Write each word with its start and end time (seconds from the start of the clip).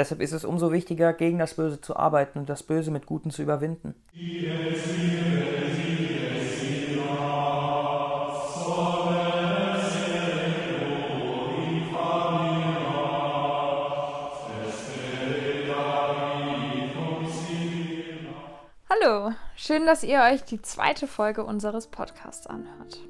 Deshalb 0.00 0.22
ist 0.22 0.32
es 0.32 0.46
umso 0.46 0.72
wichtiger, 0.72 1.12
gegen 1.12 1.38
das 1.38 1.52
Böse 1.52 1.78
zu 1.78 1.94
arbeiten 1.94 2.38
und 2.38 2.48
das 2.48 2.62
Böse 2.62 2.90
mit 2.90 3.04
Guten 3.04 3.30
zu 3.30 3.42
überwinden. 3.42 3.94
Hallo, 18.88 19.32
schön, 19.54 19.84
dass 19.84 20.02
ihr 20.02 20.22
euch 20.22 20.44
die 20.44 20.62
zweite 20.62 21.06
Folge 21.06 21.44
unseres 21.44 21.88
Podcasts 21.88 22.46
anhört. 22.46 23.00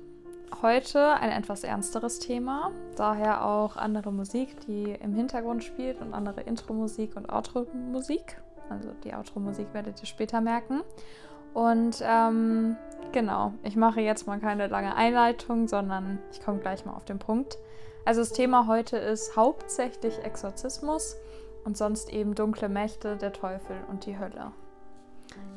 Heute 0.63 1.15
ein 1.15 1.31
etwas 1.31 1.65
ernsteres 1.65 2.19
Thema, 2.19 2.71
daher 2.95 3.47
auch 3.47 3.77
andere 3.77 4.13
Musik, 4.13 4.61
die 4.67 4.93
im 4.93 5.15
Hintergrund 5.15 5.65
spielt 5.65 6.03
und 6.03 6.13
andere 6.13 6.43
Intro-Musik 6.43 7.17
und 7.17 7.31
Outro-Musik. 7.31 8.43
Also 8.69 8.91
die 9.03 9.15
Outro-Musik 9.15 9.73
werdet 9.73 9.99
ihr 10.03 10.07
später 10.07 10.43
merken. 10.43 10.83
Und 11.55 12.03
ähm, 12.03 12.77
genau, 13.11 13.55
ich 13.63 13.75
mache 13.75 14.03
jetzt 14.03 14.27
mal 14.27 14.39
keine 14.39 14.67
lange 14.67 14.95
Einleitung, 14.97 15.67
sondern 15.67 16.19
ich 16.31 16.43
komme 16.43 16.59
gleich 16.59 16.85
mal 16.85 16.93
auf 16.93 17.07
den 17.07 17.19
Punkt. 17.19 17.57
Also 18.05 18.21
das 18.21 18.33
Thema 18.35 18.67
heute 18.67 18.99
ist 18.99 19.37
hauptsächlich 19.37 20.19
Exorzismus 20.25 21.17
und 21.65 21.79
sonst 21.79 22.13
eben 22.13 22.35
dunkle 22.35 22.69
Mächte, 22.69 23.17
der 23.17 23.33
Teufel 23.33 23.77
und 23.91 24.05
die 24.05 24.19
Hölle. 24.19 24.53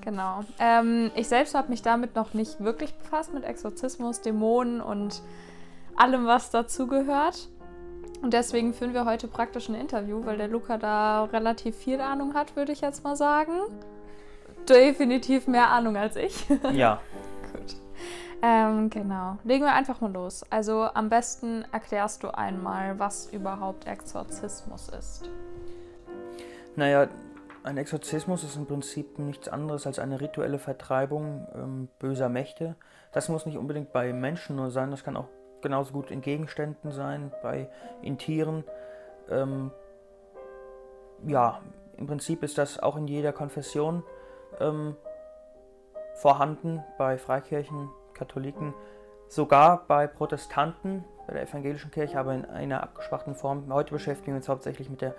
Genau. 0.04 0.44
Ähm, 0.60 1.12
ich 1.16 1.28
selbst 1.28 1.56
habe 1.56 1.70
mich 1.70 1.82
damit 1.82 2.16
noch 2.16 2.34
nicht 2.34 2.62
wirklich 2.64 2.94
befasst, 2.94 3.34
mit 3.34 3.44
Exorzismus, 3.46 4.22
Dämonen 4.22 4.82
und 4.82 5.22
allem, 5.96 6.26
was 6.26 6.50
dazugehört. 6.50 7.48
Und 8.22 8.34
deswegen 8.34 8.74
führen 8.74 8.94
wir 8.94 9.06
heute 9.06 9.28
praktisch 9.28 9.70
ein 9.70 9.76
Interview, 9.76 10.26
weil 10.26 10.38
der 10.38 10.48
Luca 10.48 10.78
da 10.78 11.26
relativ 11.26 11.76
viel 11.76 12.00
Ahnung 12.02 12.34
hat, 12.34 12.56
würde 12.56 12.72
ich 12.72 12.82
jetzt 12.82 13.04
mal 13.04 13.16
sagen. 13.16 13.54
Definitiv 14.68 15.48
mehr 15.48 15.70
Ahnung 15.70 15.98
als 15.98 16.16
ich. 16.16 16.46
Ja. 16.72 17.02
Gut. 17.52 17.76
Ähm, 18.42 18.90
genau. 18.90 19.38
Legen 19.44 19.64
wir 19.64 19.74
einfach 19.74 20.02
mal 20.02 20.12
los. 20.12 20.44
Also 20.50 20.88
am 20.94 21.10
besten 21.10 21.66
erklärst 21.72 22.24
du 22.24 22.30
einmal, 22.30 23.00
was 23.00 23.28
überhaupt 23.28 23.88
Exorzismus 23.88 24.90
ist. 24.90 25.30
Naja, 26.76 27.08
ein 27.64 27.78
Exorzismus 27.78 28.44
ist 28.44 28.58
im 28.58 28.66
Prinzip 28.66 29.20
nichts 29.20 29.48
anderes 29.48 29.88
als 29.88 29.98
eine 29.98 30.20
rituelle 30.20 30.60
Vertreibung 30.60 31.48
ähm, 31.56 31.90
böser 31.98 32.30
Mächte. 32.30 32.76
Das 33.14 33.30
muss 33.30 33.46
nicht 33.46 33.58
unbedingt 33.58 33.94
bei 33.94 34.12
Menschen 34.12 34.58
nur 34.58 34.70
sein, 34.70 34.92
das 34.92 35.04
kann 35.04 35.16
auch 35.16 35.30
genauso 35.62 35.94
gut 35.94 36.12
in 36.12 36.22
Gegenständen 36.22 36.92
sein, 36.92 37.32
bei 37.42 37.70
in 38.02 38.18
Tieren. 38.18 38.66
Ähm, 39.30 39.72
ja, 41.26 41.62
im 41.98 42.06
Prinzip 42.06 42.44
ist 42.44 42.58
das 42.58 42.80
auch 42.80 42.98
in 42.98 43.08
jeder 43.08 43.32
Konfession 43.32 44.04
ähm, 44.60 44.98
vorhanden, 46.16 46.84
bei 46.98 47.18
Freikirchen, 47.18 47.90
Katholiken, 48.14 48.74
sogar 49.30 49.86
bei 49.88 50.06
Protestanten, 50.06 51.06
bei 51.28 51.34
der 51.34 51.44
evangelischen 51.44 51.92
Kirche, 51.92 52.20
aber 52.20 52.34
in 52.34 52.46
einer 52.46 52.84
abgeschwachten 52.84 53.36
Form. 53.36 53.74
Heute 53.74 53.94
beschäftigen 53.94 54.34
wir 54.34 54.38
uns 54.38 54.50
hauptsächlich 54.50 54.90
mit 54.90 55.02
der 55.02 55.16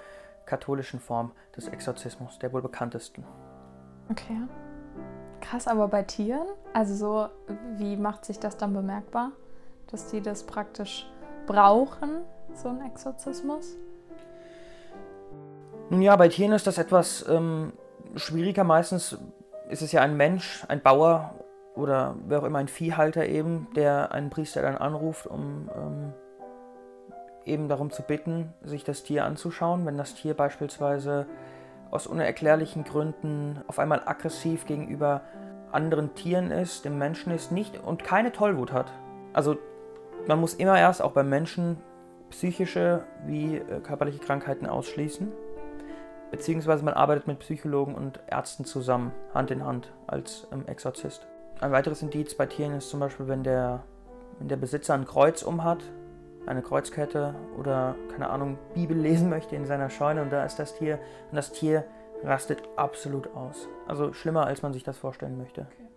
katholischen 0.47 1.00
Form 1.00 1.33
des 1.56 1.69
Exorzismus, 1.69 2.39
der 2.39 2.53
wohl 2.53 2.62
bekanntesten. 2.62 3.25
Okay. 4.11 4.37
Krass, 5.41 5.69
aber 5.69 5.89
bei 5.89 6.03
Tieren? 6.03 6.47
Also 6.73 6.95
so, 6.95 7.28
wie 7.77 7.97
macht 7.97 8.25
sich 8.25 8.39
das 8.39 8.56
dann 8.56 8.72
bemerkbar, 8.72 9.33
dass 9.91 10.11
die 10.11 10.20
das 10.20 10.45
praktisch 10.45 11.06
brauchen, 11.47 12.22
so 12.55 12.69
ein 12.69 12.81
Exorzismus? 12.87 13.77
Nun 15.91 16.00
ja, 16.03 16.17
bei 16.17 16.28
Tieren 16.28 16.53
ist 16.53 16.67
das 16.67 16.78
etwas 16.78 17.27
ähm, 17.28 17.72
schwieriger. 18.17 18.65
Meistens 18.65 19.19
ist 19.69 19.83
es 19.83 19.92
ja 19.92 20.00
ein 20.00 20.17
Mensch, 20.17 20.65
ein 20.69 20.81
Bauer 20.81 21.34
oder 21.75 22.15
wer 22.27 22.41
auch 22.41 22.45
immer, 22.45 22.59
ein 22.59 22.69
Viehhalter 22.69 23.27
eben, 23.27 23.69
der 23.77 24.12
einen 24.12 24.31
Priester 24.31 24.62
dann 24.62 24.77
anruft, 24.77 25.27
um 25.27 25.69
ähm, 25.75 26.12
eben 27.47 27.69
darum 27.69 27.91
zu 27.91 28.03
bitten, 28.03 28.53
sich 28.62 28.84
das 28.84 29.03
Tier 29.03 29.25
anzuschauen. 29.25 29.87
Wenn 29.87 29.97
das 29.97 30.15
Tier 30.15 30.34
beispielsweise 30.34 31.27
aus 31.91 32.06
unerklärlichen 32.06 32.84
Gründen 32.84 33.60
auf 33.66 33.78
einmal 33.78 34.03
aggressiv 34.05 34.66
gegenüber 34.66 35.22
anderen 35.71 36.15
Tieren 36.15 36.50
ist, 36.50 36.84
dem 36.84 36.99
Menschen 36.99 37.33
ist, 37.33 37.53
nicht 37.53 37.78
und 37.78 38.04
keine 38.04 38.33
Tollwut 38.33 38.72
hat. 38.72 38.93
Also 39.33 39.56
man 40.27 40.41
muss 40.41 40.54
immer 40.54 40.78
erst 40.78 41.03
auch 41.03 41.12
beim 41.12 41.28
Menschen 41.28 41.77
psychische 42.31 43.04
wie 43.27 43.56
äh, 43.56 43.81
körperliche 43.81 44.19
Krankheiten 44.19 44.66
ausschließen. 44.66 45.33
Beziehungsweise 46.31 46.84
man 46.84 46.94
arbeitet 46.94 47.27
mit 47.27 47.38
Psychologen 47.41 47.94
und 47.94 48.21
Ärzten 48.27 48.65
zusammen, 48.65 49.12
Hand 49.33 49.50
in 49.50 49.65
Hand, 49.65 49.93
als 50.06 50.49
ähm, 50.53 50.66
Exorzist. 50.66 51.27
Ein 51.60 51.71
weiteres 51.71 52.03
Indiz 52.03 52.34
bei 52.34 52.47
Tieren 52.47 52.75
ist 52.75 52.91
zum 52.91 53.00
Beispiel, 53.00 53.28
wenn 53.28 53.44
der, 53.44 53.84
wenn 54.38 54.49
der 54.49 54.56
Besitzer 54.56 54.94
ein 54.94 55.04
Kreuz 55.04 55.43
umhat, 55.43 55.84
eine 56.47 56.62
Kreuzkette 56.62 57.34
oder, 57.59 57.94
keine 58.10 58.31
Ahnung, 58.31 58.59
Bibel 58.75 58.97
lesen 58.97 59.28
möchte 59.28 59.56
in 59.56 59.65
seiner 59.65 59.91
Scheune 59.91 60.22
und 60.22 60.31
da 60.31 60.44
ist 60.44 60.59
das 60.59 60.77
Tier 60.77 60.99
und 61.31 61.37
das 61.37 61.53
Tier 61.53 61.84
rastet 62.22 62.62
absolut 62.77 63.34
aus. 63.34 63.69
Also 63.87 64.12
schlimmer, 64.12 64.47
als 64.47 64.62
man 64.62 64.72
sich 64.72 64.83
das 64.83 64.99
vorstellen 64.99 65.38
möchte. 65.38 65.62
Okay. 65.62 65.88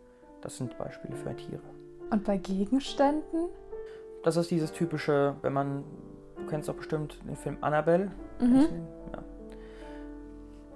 Das 0.42 0.58
sind 0.58 0.78
Beispiele 0.78 1.16
für 1.16 1.36
Tiere. 1.36 1.62
Und 2.12 2.24
bei 2.24 2.38
Gegenständen? 2.38 3.50
Das 4.24 4.38
ist 4.38 4.52
dieses 4.52 4.72
typische, 4.72 5.36
wenn 5.42 5.54
man, 5.54 5.84
du 6.36 6.46
kennst 6.48 6.70
doch 6.70 6.76
bestimmt 6.76 7.20
den 7.28 7.36
Film 7.36 7.58
Annabelle. 7.62 8.12
Mhm. 8.40 8.68
Ja. 9.14 9.24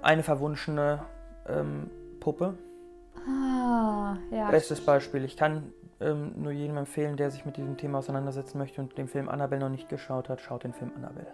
Eine 0.02 0.22
verwunschene 0.22 1.04
ähm, 1.48 1.90
Puppe. 2.20 2.54
Ah, 3.26 4.16
ja. 4.30 4.50
Bestes 4.50 4.84
Beispiel. 4.84 5.24
Ich 5.24 5.36
kann 5.36 5.72
ähm, 6.02 6.32
nur 6.36 6.52
jedem 6.52 6.76
empfehlen, 6.76 7.16
der 7.16 7.30
sich 7.30 7.44
mit 7.46 7.56
diesem 7.56 7.76
Thema 7.76 7.98
auseinandersetzen 7.98 8.58
möchte 8.58 8.80
und 8.80 8.96
den 8.98 9.08
Film 9.08 9.28
Annabelle 9.28 9.62
noch 9.62 9.68
nicht 9.70 9.88
geschaut 9.88 10.28
hat, 10.28 10.40
schaut 10.40 10.64
den 10.64 10.72
Film 10.72 10.92
Annabelle. 10.96 11.32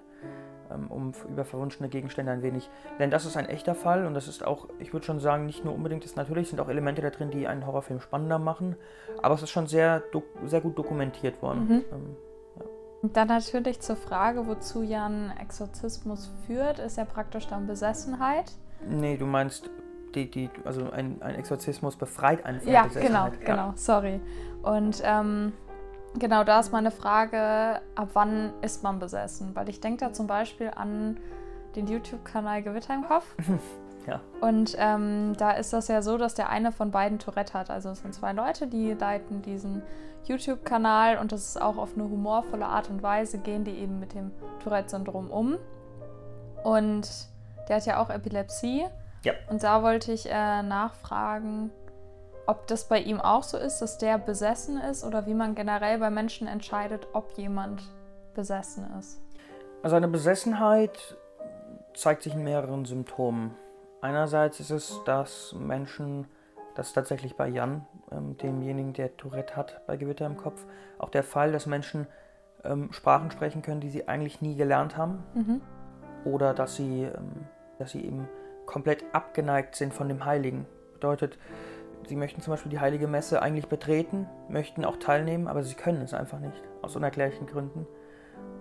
Ähm, 0.70 0.88
um 0.90 1.12
über 1.28 1.44
verwunschene 1.44 1.88
Gegenstände 1.88 2.30
ein 2.30 2.42
wenig. 2.42 2.68
Denn 2.98 3.10
das 3.10 3.24
ist 3.24 3.36
ein 3.36 3.46
echter 3.46 3.74
Fall 3.74 4.04
und 4.04 4.12
das 4.14 4.28
ist 4.28 4.46
auch, 4.46 4.68
ich 4.78 4.92
würde 4.92 5.06
schon 5.06 5.18
sagen, 5.18 5.46
nicht 5.46 5.64
nur 5.64 5.74
unbedingt 5.74 6.04
ist, 6.04 6.16
natürlich 6.16 6.50
sind 6.50 6.60
auch 6.60 6.68
Elemente 6.68 7.00
da 7.00 7.10
drin, 7.10 7.30
die 7.30 7.46
einen 7.46 7.66
Horrorfilm 7.66 8.00
spannender 8.00 8.38
machen, 8.38 8.76
aber 9.22 9.34
es 9.34 9.42
ist 9.42 9.50
schon 9.50 9.66
sehr, 9.66 10.02
sehr 10.44 10.60
gut 10.60 10.76
dokumentiert 10.76 11.40
worden. 11.40 11.68
Mhm. 11.68 11.84
Ähm, 11.90 12.16
Und 13.00 13.16
dann 13.16 13.28
natürlich 13.28 13.80
zur 13.80 13.96
Frage, 13.96 14.46
wozu 14.46 14.82
ja 14.82 15.06
ein 15.06 15.32
Exorzismus 15.40 16.30
führt, 16.46 16.80
ist 16.80 16.98
ja 16.98 17.06
praktisch 17.06 17.46
dann 17.46 17.66
Besessenheit. 17.66 18.52
nee, 18.86 19.16
du 19.16 19.24
meinst, 19.24 19.70
die, 20.14 20.30
die, 20.30 20.50
also 20.64 20.91
ein, 20.91 21.20
ein 21.22 21.34
Exorzismus 21.34 21.96
befreit 21.96 22.44
einen 22.44 22.60
von 22.60 22.72
Ja, 22.72 22.86
der 22.86 23.02
genau, 23.02 23.24
Besessenheit. 23.26 23.46
genau, 23.46 23.72
sorry. 23.76 24.20
Und 24.62 25.02
ähm, 25.04 25.52
genau 26.19 26.44
da 26.44 26.60
ist 26.60 26.72
meine 26.72 26.91
Frage, 26.91 27.80
ab 27.94 28.10
wann 28.14 28.52
ist 28.62 28.82
man 28.82 28.98
besessen? 28.98 29.54
Weil 29.54 29.68
ich 29.68 29.80
denke 29.80 30.04
da 30.04 30.12
zum 30.12 30.26
Beispiel 30.26 30.70
an 30.74 31.18
den 31.76 31.86
YouTube-Kanal 31.86 32.62
Gewitter 32.62 32.94
im 32.94 33.04
Kopf. 33.04 33.26
Ja. 34.06 34.20
Und 34.41 34.74
ähm, 34.78 35.34
da 35.36 35.50
ist 35.50 35.74
das 35.74 35.88
ja 35.88 36.00
so, 36.00 36.16
dass 36.16 36.32
der 36.32 36.48
eine 36.48 36.72
von 36.72 36.91
beiden 36.91 37.18
Tourette 37.18 37.52
hat. 37.52 37.68
Also 37.68 37.91
es 37.91 38.00
sind 38.00 38.14
zwei 38.14 38.32
Leute, 38.32 38.66
die 38.66 38.94
leiten 38.94 39.42
diesen 39.42 39.82
YouTube-Kanal 40.24 41.18
und 41.18 41.30
das 41.30 41.42
ist 41.47 41.60
auch 41.60 41.76
auf 41.76 41.91
eine 41.94 42.04
humorvolle 42.04 42.64
Art 42.64 42.88
und 42.88 43.02
Weise, 43.02 43.36
gehen 43.36 43.64
die 43.64 43.72
eben 43.72 44.00
mit 44.00 44.14
dem 44.14 44.30
Tourette-Syndrom 44.64 45.30
um. 45.30 45.56
Und 46.64 47.06
der 47.68 47.76
hat 47.76 47.84
ja 47.84 48.00
auch 48.00 48.08
Epilepsie. 48.08 48.86
Ja. 49.24 49.32
Und 49.50 49.62
da 49.62 49.82
wollte 49.82 50.12
ich 50.12 50.26
äh, 50.30 50.62
nachfragen, 50.62 51.70
ob 52.46 52.66
das 52.66 52.84
bei 52.88 53.00
ihm 53.00 53.20
auch 53.20 53.42
so 53.42 53.58
ist, 53.58 53.80
dass 53.80 53.98
der 53.98 54.16
besessen 54.18 54.80
ist 54.80 55.04
oder 55.04 55.26
wie 55.26 55.34
man 55.34 55.54
generell 55.54 55.98
bei 55.98 56.10
Menschen 56.10 56.48
entscheidet, 56.48 57.06
ob 57.12 57.32
jemand 57.32 57.82
besessen 58.34 58.86
ist. 58.98 59.20
Also 59.82 59.96
eine 59.96 60.08
Besessenheit 60.08 61.16
zeigt 61.94 62.22
sich 62.22 62.34
in 62.34 62.44
mehreren 62.44 62.84
Symptomen. 62.84 63.54
Einerseits 64.00 64.60
ist 64.60 64.70
es, 64.70 65.00
dass 65.04 65.54
Menschen, 65.59 66.26
das 66.74 66.88
ist 66.88 66.92
tatsächlich 66.94 67.36
bei 67.36 67.48
Jan, 67.48 67.86
ähm, 68.10 68.36
demjenigen, 68.36 68.92
der 68.92 69.16
Tourette 69.16 69.56
hat, 69.56 69.86
bei 69.86 69.97
Gewitter 69.97 70.24
im 70.24 70.36
Kopf, 70.36 70.64
auch 70.98 71.10
der 71.10 71.24
Fall, 71.24 71.53
dass 71.53 71.66
Menschen 71.66 72.06
ähm, 72.64 72.92
Sprachen 72.92 73.30
sprechen 73.30 73.62
können, 73.62 73.80
die 73.80 73.91
sie 73.91 74.09
eigentlich 74.09 74.41
nie 74.41 74.56
gelernt 74.56 74.97
haben. 74.97 75.22
Mhm. 75.34 75.60
Oder 76.24 76.54
dass 76.54 76.76
sie, 76.76 77.04
ähm, 77.04 77.47
dass 77.78 77.91
sie 77.91 78.04
eben 78.04 78.28
komplett 78.68 79.03
abgeneigt 79.12 79.74
sind 79.74 79.94
von 79.94 80.09
dem 80.09 80.26
Heiligen. 80.26 80.66
Bedeutet, 80.92 81.38
sie 82.06 82.16
möchten 82.16 82.42
zum 82.42 82.53
Beispiel 82.53 82.70
die 82.70 82.80
heilige 82.80 83.09
Messe 83.09 83.41
eigentlich 83.41 83.66
betreten, 83.66 84.28
möchten 84.48 84.84
auch 84.84 84.98
teilnehmen, 84.98 85.48
aber 85.48 85.62
sie 85.62 85.74
können 85.74 86.03
es 86.03 86.12
einfach 86.12 86.38
nicht, 86.38 86.62
aus 86.82 86.94
unerklärlichen 86.94 87.47
Gründen. 87.47 87.86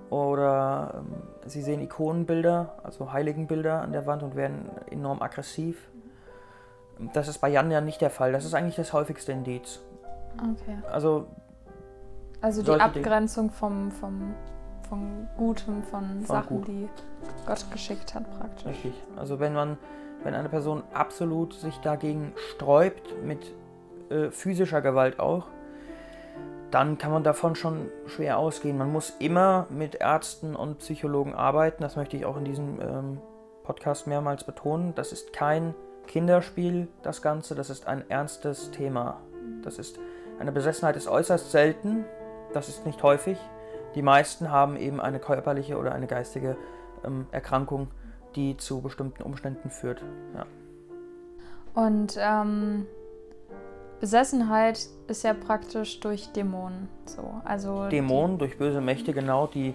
Oder 0.09 0.95
ähm, 0.99 1.23
sie 1.45 1.61
sehen 1.61 1.81
Ikonenbilder, 1.81 2.77
also 2.83 3.11
Heiligenbilder 3.11 3.81
an 3.81 3.91
der 3.91 4.05
Wand 4.05 4.23
und 4.23 4.37
werden 4.37 4.69
enorm 4.89 5.21
aggressiv. 5.21 5.89
Das 7.13 7.27
ist 7.27 7.39
bei 7.39 7.49
Jan 7.49 7.69
ja 7.69 7.81
nicht 7.81 7.99
der 7.99 8.09
Fall. 8.09 8.31
Das 8.31 8.45
ist 8.45 8.53
eigentlich 8.53 8.77
das 8.77 8.93
häufigste 8.93 9.33
Indiz. 9.33 9.81
Okay. 10.37 10.77
Also 10.89 11.27
Also 12.39 12.63
die 12.63 12.71
Abgrenzung 12.71 13.51
vom, 13.51 13.91
vom, 13.91 14.33
von 14.89 15.27
Gutem, 15.37 15.83
von, 15.83 16.03
Von 16.03 16.25
Sachen, 16.25 16.57
gut. 16.57 16.67
die 16.67 16.89
Gott 17.45 17.65
geschickt 17.71 18.13
hat 18.13 18.23
praktisch. 18.39 18.65
Richtig. 18.65 18.93
Also 19.15 19.39
wenn 19.39 19.53
man, 19.53 19.77
wenn 20.23 20.33
eine 20.33 20.49
Person 20.49 20.83
absolut 20.93 21.53
sich 21.53 21.77
dagegen 21.79 22.33
sträubt, 22.51 23.23
mit 23.23 23.53
äh, 24.09 24.31
physischer 24.31 24.81
Gewalt 24.81 25.19
auch, 25.19 25.47
dann 26.71 26.97
kann 26.97 27.11
man 27.11 27.23
davon 27.23 27.55
schon 27.55 27.89
schwer 28.07 28.37
ausgehen. 28.37 28.77
Man 28.77 28.91
muss 28.91 29.13
immer 29.19 29.67
mit 29.69 29.95
Ärzten 29.95 30.55
und 30.55 30.79
Psychologen 30.79 31.33
arbeiten. 31.33 31.81
Das 31.81 31.95
möchte 31.95 32.17
ich 32.17 32.25
auch 32.25 32.37
in 32.37 32.43
diesem 32.43 32.81
ähm, 32.81 33.21
Podcast 33.63 34.07
mehrmals 34.07 34.43
betonen. 34.43 34.93
Das 34.95 35.11
ist 35.11 35.31
kein 35.31 35.73
Kinderspiel, 36.07 36.89
das 37.03 37.21
Ganze. 37.21 37.55
Das 37.55 37.69
ist 37.69 37.87
ein 37.87 38.09
ernstes 38.09 38.71
Thema. 38.71 39.21
Das 39.63 39.79
ist 39.79 39.97
eine 40.39 40.51
Besessenheit 40.51 40.95
ist 40.95 41.07
äußerst 41.07 41.51
selten. 41.51 42.05
Das 42.53 42.69
ist 42.69 42.85
nicht 42.85 43.01
häufig. 43.01 43.37
Die 43.95 44.01
meisten 44.01 44.51
haben 44.51 44.77
eben 44.77 44.99
eine 44.99 45.19
körperliche 45.19 45.77
oder 45.77 45.93
eine 45.93 46.07
geistige 46.07 46.57
ähm, 47.03 47.27
Erkrankung, 47.31 47.87
die 48.35 48.57
zu 48.57 48.81
bestimmten 48.81 49.23
Umständen 49.23 49.69
führt. 49.69 50.03
Ja. 50.35 50.45
Und 51.73 52.17
ähm, 52.19 52.85
Besessenheit 53.99 54.87
ist 55.07 55.23
ja 55.23 55.33
praktisch 55.33 55.99
durch 55.99 56.31
Dämonen. 56.31 56.87
So, 57.05 57.41
also 57.43 57.87
Dämonen, 57.89 58.37
durch 58.37 58.57
böse 58.57 58.81
Mächte, 58.81 59.13
genau, 59.13 59.47
die. 59.47 59.73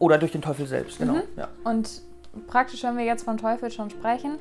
Oder 0.00 0.18
durch 0.18 0.32
den 0.32 0.42
Teufel 0.42 0.66
selbst, 0.66 0.98
genau. 0.98 1.14
Mhm. 1.14 1.22
Ja. 1.36 1.48
Und 1.62 2.02
praktisch, 2.48 2.82
wenn 2.82 2.96
wir 2.96 3.04
jetzt 3.04 3.24
von 3.24 3.38
Teufel 3.38 3.70
schon 3.70 3.90
sprechen, 3.90 4.38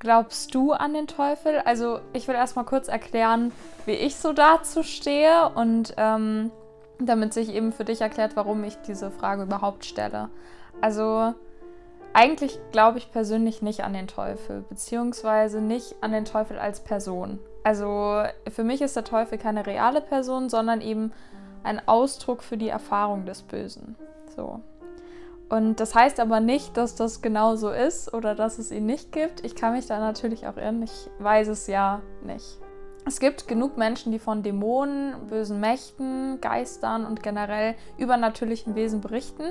glaubst 0.00 0.54
du 0.54 0.72
an 0.72 0.94
den 0.94 1.06
Teufel? 1.06 1.58
Also, 1.64 2.00
ich 2.12 2.26
will 2.26 2.34
erstmal 2.34 2.64
kurz 2.64 2.88
erklären, 2.88 3.52
wie 3.86 3.92
ich 3.92 4.16
so 4.16 4.32
dazu 4.32 4.82
stehe 4.82 5.48
und 5.50 5.94
ähm, 5.96 6.50
damit 7.00 7.32
sich 7.32 7.54
eben 7.54 7.72
für 7.72 7.84
dich 7.84 8.00
erklärt, 8.00 8.36
warum 8.36 8.64
ich 8.64 8.76
diese 8.82 9.10
Frage 9.10 9.42
überhaupt 9.42 9.84
stelle. 9.84 10.28
Also, 10.80 11.34
eigentlich 12.12 12.58
glaube 12.72 12.98
ich 12.98 13.12
persönlich 13.12 13.62
nicht 13.62 13.84
an 13.84 13.92
den 13.92 14.08
Teufel, 14.08 14.64
beziehungsweise 14.68 15.60
nicht 15.60 15.96
an 16.00 16.12
den 16.12 16.24
Teufel 16.24 16.58
als 16.58 16.80
Person. 16.80 17.38
Also 17.62 18.22
für 18.50 18.64
mich 18.64 18.80
ist 18.80 18.96
der 18.96 19.04
Teufel 19.04 19.38
keine 19.38 19.66
reale 19.66 20.00
Person, 20.00 20.48
sondern 20.48 20.80
eben 20.80 21.12
ein 21.62 21.86
Ausdruck 21.86 22.42
für 22.42 22.56
die 22.56 22.68
Erfahrung 22.68 23.26
des 23.26 23.42
Bösen. 23.42 23.96
So. 24.34 24.60
Und 25.48 25.80
das 25.80 25.94
heißt 25.94 26.20
aber 26.20 26.40
nicht, 26.40 26.76
dass 26.76 26.94
das 26.94 27.22
genau 27.22 27.56
so 27.56 27.70
ist 27.70 28.12
oder 28.12 28.34
dass 28.34 28.58
es 28.58 28.70
ihn 28.70 28.86
nicht 28.86 29.12
gibt. 29.12 29.44
Ich 29.44 29.54
kann 29.54 29.74
mich 29.74 29.86
da 29.86 29.98
natürlich 29.98 30.46
auch 30.46 30.56
irren. 30.56 30.82
Ich 30.82 31.10
weiß 31.18 31.48
es 31.48 31.66
ja 31.66 32.00
nicht. 32.22 32.58
Es 33.08 33.20
gibt 33.20 33.48
genug 33.48 33.78
Menschen, 33.78 34.12
die 34.12 34.18
von 34.18 34.42
Dämonen, 34.42 35.14
bösen 35.28 35.60
Mächten, 35.60 36.42
Geistern 36.42 37.06
und 37.06 37.22
generell 37.22 37.74
übernatürlichen 37.96 38.74
Wesen 38.74 39.00
berichten. 39.00 39.44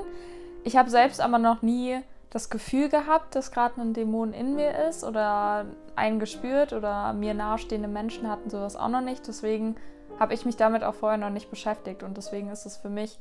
Ich 0.63 0.77
habe 0.77 0.91
selbst 0.91 1.19
aber 1.19 1.39
noch 1.39 1.63
nie 1.63 1.99
das 2.29 2.51
Gefühl 2.51 2.87
gehabt, 2.87 3.33
dass 3.33 3.51
gerade 3.51 3.81
ein 3.81 3.93
Dämon 3.95 4.31
in 4.33 4.55
mir 4.55 4.77
ist 4.87 5.03
oder 5.03 5.65
einen 5.95 6.19
gespürt 6.19 6.71
oder 6.71 7.13
mir 7.13 7.33
nahestehende 7.33 7.87
Menschen 7.87 8.29
hatten 8.29 8.51
sowas 8.51 8.75
auch 8.75 8.89
noch 8.89 9.01
nicht. 9.01 9.27
Deswegen 9.27 9.75
habe 10.19 10.35
ich 10.35 10.45
mich 10.45 10.55
damit 10.55 10.83
auch 10.83 10.93
vorher 10.93 11.17
noch 11.17 11.31
nicht 11.31 11.49
beschäftigt 11.49 12.03
und 12.03 12.15
deswegen 12.15 12.51
ist 12.51 12.67
es 12.67 12.77
für 12.77 12.89
mich 12.89 13.17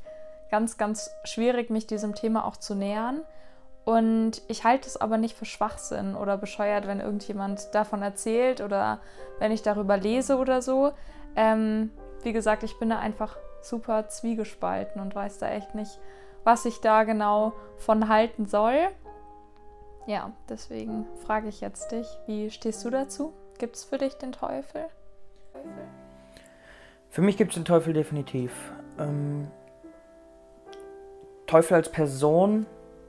ganz, 0.51 0.77
ganz 0.77 1.09
schwierig, 1.23 1.71
mich 1.71 1.87
diesem 1.87 2.13
Thema 2.13 2.45
auch 2.45 2.57
zu 2.57 2.75
nähern. 2.75 3.21
Und 3.87 4.41
ich 4.49 4.65
halte 4.65 4.85
es 4.85 4.99
aber 4.99 5.17
nicht 5.17 5.37
für 5.37 5.45
Schwachsinn 5.45 6.17
oder 6.17 6.35
bescheuert, 6.35 6.87
wenn 6.87 6.99
irgendjemand 6.99 7.73
davon 7.73 8.01
erzählt 8.01 8.59
oder 8.59 8.99
wenn 9.39 9.53
ich 9.53 9.61
darüber 9.61 9.95
lese 9.95 10.39
oder 10.39 10.61
so. 10.61 10.91
Ähm, 11.37 11.91
wie 12.21 12.33
gesagt, 12.33 12.63
ich 12.63 12.77
bin 12.79 12.89
da 12.89 12.99
einfach 12.99 13.37
super 13.61 14.09
zwiegespalten 14.09 15.01
und 15.01 15.15
weiß 15.15 15.37
da 15.37 15.49
echt 15.51 15.73
nicht, 15.73 16.01
was 16.43 16.65
ich 16.65 16.81
da 16.81 17.05
genau 17.05 17.53
von 17.77 18.09
halten 18.09 18.45
soll. 18.45 18.89
Ja, 20.05 20.33
deswegen 20.49 21.05
frage 21.25 21.47
ich 21.47 21.61
jetzt 21.61 21.93
dich, 21.93 22.07
wie 22.25 22.51
stehst 22.51 22.83
du 22.83 22.89
dazu? 22.89 23.31
Gibt 23.57 23.77
es 23.77 23.85
für 23.85 23.97
dich 23.97 24.15
den 24.15 24.33
Teufel? 24.33 24.83
Für 27.09 27.21
mich 27.21 27.37
gibt 27.37 27.51
es 27.51 27.55
den 27.55 27.63
Teufel 27.63 27.93
definitiv. 27.93 28.51
Ähm, 28.99 29.49
Teufel 31.45 31.75
als 31.75 31.89
Person, 31.89 32.65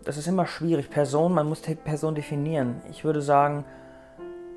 das 0.08 0.16
ist 0.16 0.26
immer 0.26 0.46
schwierig. 0.46 0.88
Person, 0.88 1.34
man 1.34 1.46
muss 1.46 1.60
die 1.60 1.74
Person 1.74 2.14
definieren. 2.14 2.80
Ich 2.90 3.04
würde 3.04 3.20
sagen, 3.20 3.66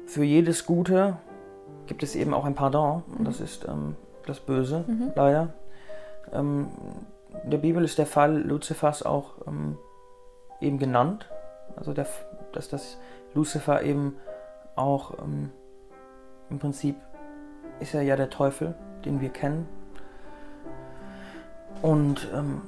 für 0.06 0.24
jedes 0.24 0.66
Gute 0.66 1.18
gibt 1.88 2.04
es 2.04 2.16
eben 2.16 2.34
auch 2.34 2.46
ein 2.46 2.56
Pardon. 2.56 3.04
Und 3.18 3.28
das 3.28 3.42
ist 3.42 3.68
ähm, 3.68 3.98
das 4.26 4.40
Böse, 4.40 4.86
Mhm. 4.88 5.12
leider. 5.14 5.50
Ähm, 6.32 6.70
in 7.44 7.52
der 7.52 7.58
Bibel 7.58 7.84
ist 7.84 7.98
der 7.98 8.06
Fall 8.06 8.38
Luzifers 8.42 9.04
auch 9.04 9.46
ähm, 9.46 9.78
eben 10.62 10.80
genannt. 10.80 11.30
Also 11.76 11.92
der, 11.92 12.08
dass 12.54 12.70
das 12.70 12.98
Lucifer 13.34 13.82
eben 13.82 14.16
auch 14.78 15.20
ähm, 15.20 15.50
im 16.50 16.60
Prinzip 16.60 16.96
ist 17.82 17.94
er 17.94 18.04
ja 18.04 18.16
der 18.16 18.30
Teufel, 18.30 18.74
den 19.04 19.20
wir 19.20 19.30
kennen. 19.32 19.68
Und 21.82 22.30
ähm, 22.34 22.62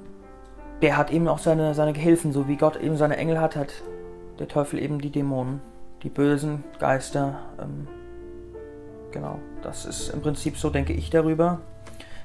der 0.83 0.97
hat 0.97 1.11
eben 1.11 1.29
auch 1.29 1.39
seine, 1.39 1.73
seine 1.73 1.93
Gehilfen, 1.93 2.33
so 2.33 2.49
wie 2.49 2.57
Gott 2.57 2.75
eben 2.75 2.97
seine 2.97 3.15
Engel 3.15 3.39
hat, 3.39 3.55
hat 3.55 3.73
der 4.37 4.49
Teufel 4.49 4.79
eben 4.79 4.99
die 4.99 5.11
Dämonen, 5.11 5.61
die 6.03 6.09
bösen 6.09 6.65
Geister. 6.77 7.39
Ähm, 7.57 7.87
genau, 9.11 9.39
das 9.61 9.85
ist 9.85 10.09
im 10.09 10.21
Prinzip 10.21 10.57
so, 10.57 10.69
denke 10.69 10.91
ich 10.91 11.09
darüber. 11.09 11.61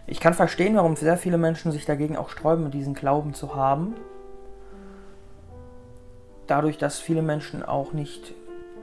Ich 0.09 0.19
kann 0.19 0.35
verstehen, 0.35 0.75
warum 0.75 0.97
sehr 0.97 1.17
viele 1.17 1.39
Menschen 1.39 1.71
sich 1.71 1.87
dagegen 1.87 2.17
auch 2.17 2.31
sträuben, 2.31 2.73
diesen 2.73 2.95
Glauben 2.95 3.33
zu 3.33 3.55
haben. 3.55 3.95
Dadurch, 6.49 6.79
dass 6.79 6.99
viele 6.99 7.23
Menschen 7.23 7.63
auch 7.63 7.93
nicht 7.93 8.35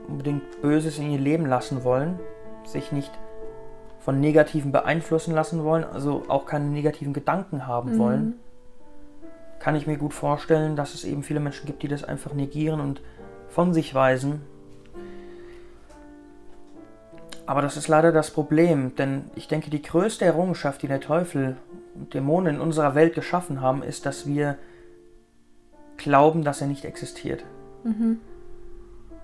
unbedingt 0.08 0.62
Böses 0.62 0.98
in 0.98 1.10
ihr 1.10 1.18
Leben 1.18 1.44
lassen 1.44 1.84
wollen, 1.84 2.18
sich 2.64 2.92
nicht 2.92 3.10
von 3.98 4.20
Negativen 4.20 4.72
beeinflussen 4.72 5.34
lassen 5.34 5.64
wollen, 5.64 5.84
also 5.84 6.22
auch 6.28 6.46
keine 6.46 6.66
negativen 6.66 7.12
Gedanken 7.12 7.66
haben 7.66 7.94
Mhm. 7.94 7.98
wollen, 7.98 8.40
kann 9.58 9.74
ich 9.74 9.86
mir 9.86 9.96
gut 9.96 10.14
vorstellen, 10.14 10.76
dass 10.76 10.94
es 10.94 11.04
eben 11.04 11.22
viele 11.22 11.40
Menschen 11.40 11.66
gibt, 11.66 11.82
die 11.82 11.88
das 11.88 12.04
einfach 12.04 12.32
negieren 12.32 12.80
und 12.80 13.00
von 13.48 13.72
sich 13.74 13.94
weisen. 13.94 14.42
Aber 17.46 17.62
das 17.62 17.76
ist 17.76 17.86
leider 17.88 18.10
das 18.10 18.30
Problem, 18.32 18.96
denn 18.96 19.30
ich 19.36 19.46
denke, 19.46 19.70
die 19.70 19.82
größte 19.82 20.24
Errungenschaft, 20.24 20.82
die 20.82 20.88
der 20.88 21.00
Teufel 21.00 21.56
und 21.94 22.12
Dämonen 22.12 22.56
in 22.56 22.60
unserer 22.60 22.94
Welt 22.94 23.14
geschaffen 23.14 23.60
haben, 23.60 23.82
ist, 23.82 24.04
dass 24.04 24.26
wir 24.26 24.58
glauben, 25.96 26.42
dass 26.42 26.60
er 26.60 26.66
nicht 26.66 26.84
existiert. 26.84 27.44
Mhm. 27.84 28.20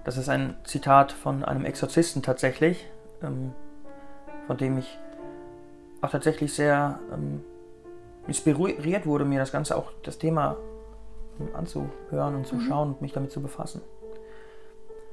Das 0.05 0.17
ist 0.17 0.29
ein 0.29 0.57
Zitat 0.65 1.13
von 1.13 1.45
einem 1.45 1.65
Exorzisten 1.65 2.23
tatsächlich, 2.23 2.89
ähm, 3.23 3.53
von 4.47 4.57
dem 4.57 4.79
ich 4.79 4.99
auch 6.01 6.11
tatsächlich 6.11 6.53
sehr 6.55 6.99
ähm, 7.13 7.43
inspiriert 8.27 9.07
wurde, 9.07 9.25
mir 9.25 9.39
das 9.39 9.53
Ganze 9.53 9.77
auch 9.77 9.91
das 10.03 10.19
Thema 10.19 10.57
anzuhören 11.55 12.37
und 12.37 12.47
zu 12.47 12.57
Mhm. 12.57 12.61
schauen 12.61 12.89
und 12.91 13.03
mich 13.03 13.13
damit 13.13 13.33
zu 13.33 13.41
befassen. 13.41 13.81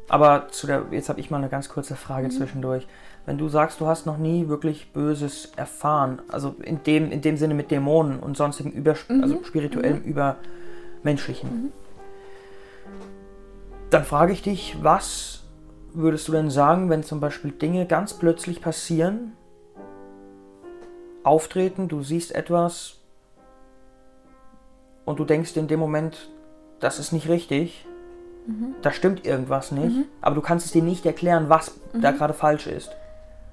Aber 0.10 0.48
zu 0.50 0.68
der, 0.68 0.86
jetzt 0.92 1.10
habe 1.10 1.20
ich 1.20 1.30
mal 1.30 1.38
eine 1.38 1.50
ganz 1.50 1.70
kurze 1.70 1.96
Frage 1.96 2.28
Mhm. 2.28 2.32
zwischendurch. 2.32 2.88
Wenn 3.26 3.38
du 3.38 3.48
sagst, 3.48 3.80
du 3.80 3.86
hast 3.88 4.06
noch 4.06 4.18
nie 4.18 4.48
wirklich 4.48 4.92
Böses 4.92 5.52
erfahren, 5.56 6.22
also 6.30 6.56
in 6.64 6.82
dem, 6.84 7.12
in 7.12 7.22
dem 7.22 7.38
Sinne 7.38 7.54
mit 7.54 7.70
Dämonen 7.72 8.20
und 8.20 8.36
sonstigen 8.36 8.72
über, 8.72 8.96
Mhm. 9.08 9.22
also 9.22 9.44
spirituellem 9.44 10.02
Übermenschlichen, 10.02 11.50
Mhm. 11.50 11.72
dann 13.92 14.04
frage 14.04 14.34
ich 14.34 14.42
dich, 14.42 14.78
was 14.82 15.44
würdest 15.94 16.28
du 16.28 16.32
denn 16.32 16.50
sagen, 16.50 16.90
wenn 16.90 17.04
zum 17.04 17.20
Beispiel 17.20 17.52
Dinge 17.52 17.86
ganz 17.86 18.14
plötzlich 18.14 18.62
passieren, 18.62 19.34
auftreten, 21.24 21.88
du 21.88 22.02
siehst 22.04 22.34
etwas 22.34 22.99
und 25.10 25.18
du 25.20 25.26
denkst 25.26 25.58
in 25.58 25.68
dem 25.68 25.80
Moment, 25.80 26.30
das 26.80 27.00
ist 27.00 27.12
nicht 27.12 27.28
richtig, 27.28 27.84
Mhm. 28.46 28.76
da 28.84 28.92
stimmt 28.92 29.26
irgendwas 29.26 29.72
nicht, 29.72 29.96
Mhm. 29.96 30.06
aber 30.22 30.36
du 30.36 30.42
kannst 30.42 30.68
es 30.68 30.72
dir 30.72 30.84
nicht 30.84 31.04
erklären, 31.06 31.50
was 31.50 31.72
da 31.94 32.12
Mhm. 32.12 32.18
gerade 32.18 32.34
falsch 32.36 32.68
ist. 32.68 32.92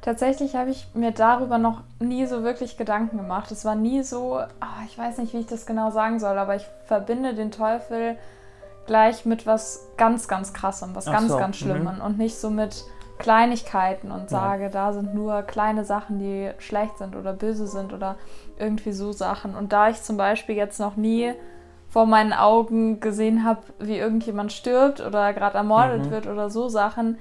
Tatsächlich 0.02 0.54
habe 0.54 0.68
ich 0.70 0.86
mir 0.92 1.12
darüber 1.12 1.56
noch 1.56 1.80
nie 1.98 2.26
so 2.26 2.42
wirklich 2.44 2.76
Gedanken 2.76 3.16
gemacht. 3.16 3.50
Es 3.50 3.64
war 3.64 3.74
nie 3.74 4.02
so, 4.02 4.36
ah, 4.36 4.82
ich 4.86 4.96
weiß 4.98 5.16
nicht, 5.18 5.32
wie 5.32 5.38
ich 5.38 5.46
das 5.46 5.64
genau 5.64 5.90
sagen 5.90 6.20
soll, 6.20 6.36
aber 6.38 6.56
ich 6.56 6.66
verbinde 6.84 7.34
den 7.34 7.50
Teufel 7.50 8.16
gleich 8.86 9.24
mit 9.24 9.46
was 9.46 9.86
ganz, 9.96 10.28
ganz 10.28 10.52
krassem, 10.52 10.94
was 10.94 11.08
Ach 11.08 11.12
ganz, 11.12 11.28
so, 11.28 11.38
ganz 11.38 11.58
mhm. 11.60 11.64
Schlimmem 11.64 12.00
und 12.02 12.18
nicht 12.18 12.36
so 12.38 12.50
mit 12.50 12.84
Kleinigkeiten 13.18 14.10
und 14.10 14.22
Ja. 14.22 14.28
sage, 14.28 14.70
da 14.70 14.92
sind 14.92 15.14
nur 15.14 15.42
kleine 15.42 15.84
Sachen, 15.84 16.18
die 16.18 16.50
schlecht 16.58 16.98
sind 16.98 17.16
oder 17.16 17.32
böse 17.32 17.66
sind 17.66 17.92
oder 17.92 18.16
irgendwie 18.58 18.92
so 18.92 19.12
Sachen. 19.12 19.54
Und 19.56 19.72
da 19.72 19.88
ich 19.88 20.02
zum 20.02 20.16
Beispiel 20.16 20.54
jetzt 20.56 20.80
noch 20.80 20.96
nie 20.96 21.32
vor 21.88 22.06
meinen 22.06 22.32
Augen 22.32 23.00
gesehen 23.00 23.44
habe, 23.44 23.60
wie 23.78 23.96
irgendjemand 23.96 24.52
stirbt 24.52 25.00
oder 25.00 25.32
gerade 25.32 25.56
ermordet 25.56 26.06
Mhm. 26.06 26.10
wird 26.10 26.26
oder 26.26 26.50
so 26.50 26.68
Sachen, 26.68 27.18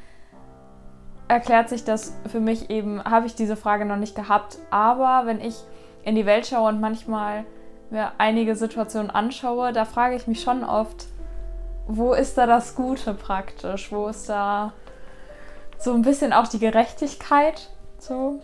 erklärt 1.27 1.69
sich 1.69 1.83
das 1.83 2.13
für 2.27 2.39
mich 2.39 2.69
eben, 2.69 3.03
habe 3.03 3.25
ich 3.25 3.35
diese 3.35 3.55
Frage 3.55 3.85
noch 3.85 3.95
nicht 3.97 4.15
gehabt. 4.15 4.57
Aber 4.69 5.23
wenn 5.25 5.41
ich 5.41 5.55
in 6.03 6.15
die 6.15 6.25
Welt 6.25 6.45
schaue 6.45 6.69
und 6.69 6.81
manchmal 6.81 7.45
mir 7.89 8.11
einige 8.17 8.55
Situationen 8.55 9.09
anschaue, 9.09 9.73
da 9.73 9.85
frage 9.85 10.15
ich 10.15 10.27
mich 10.27 10.41
schon 10.41 10.63
oft, 10.63 11.07
wo 11.87 12.13
ist 12.13 12.37
da 12.37 12.45
das 12.47 12.75
Gute 12.75 13.13
praktisch? 13.13 13.91
Wo 13.91 14.07
ist 14.07 14.27
da 14.27 14.73
so 15.77 15.93
ein 15.93 16.01
bisschen 16.01 16.33
auch 16.33 16.47
die 16.47 16.59
Gerechtigkeit? 16.59 17.69
So? 17.99 18.39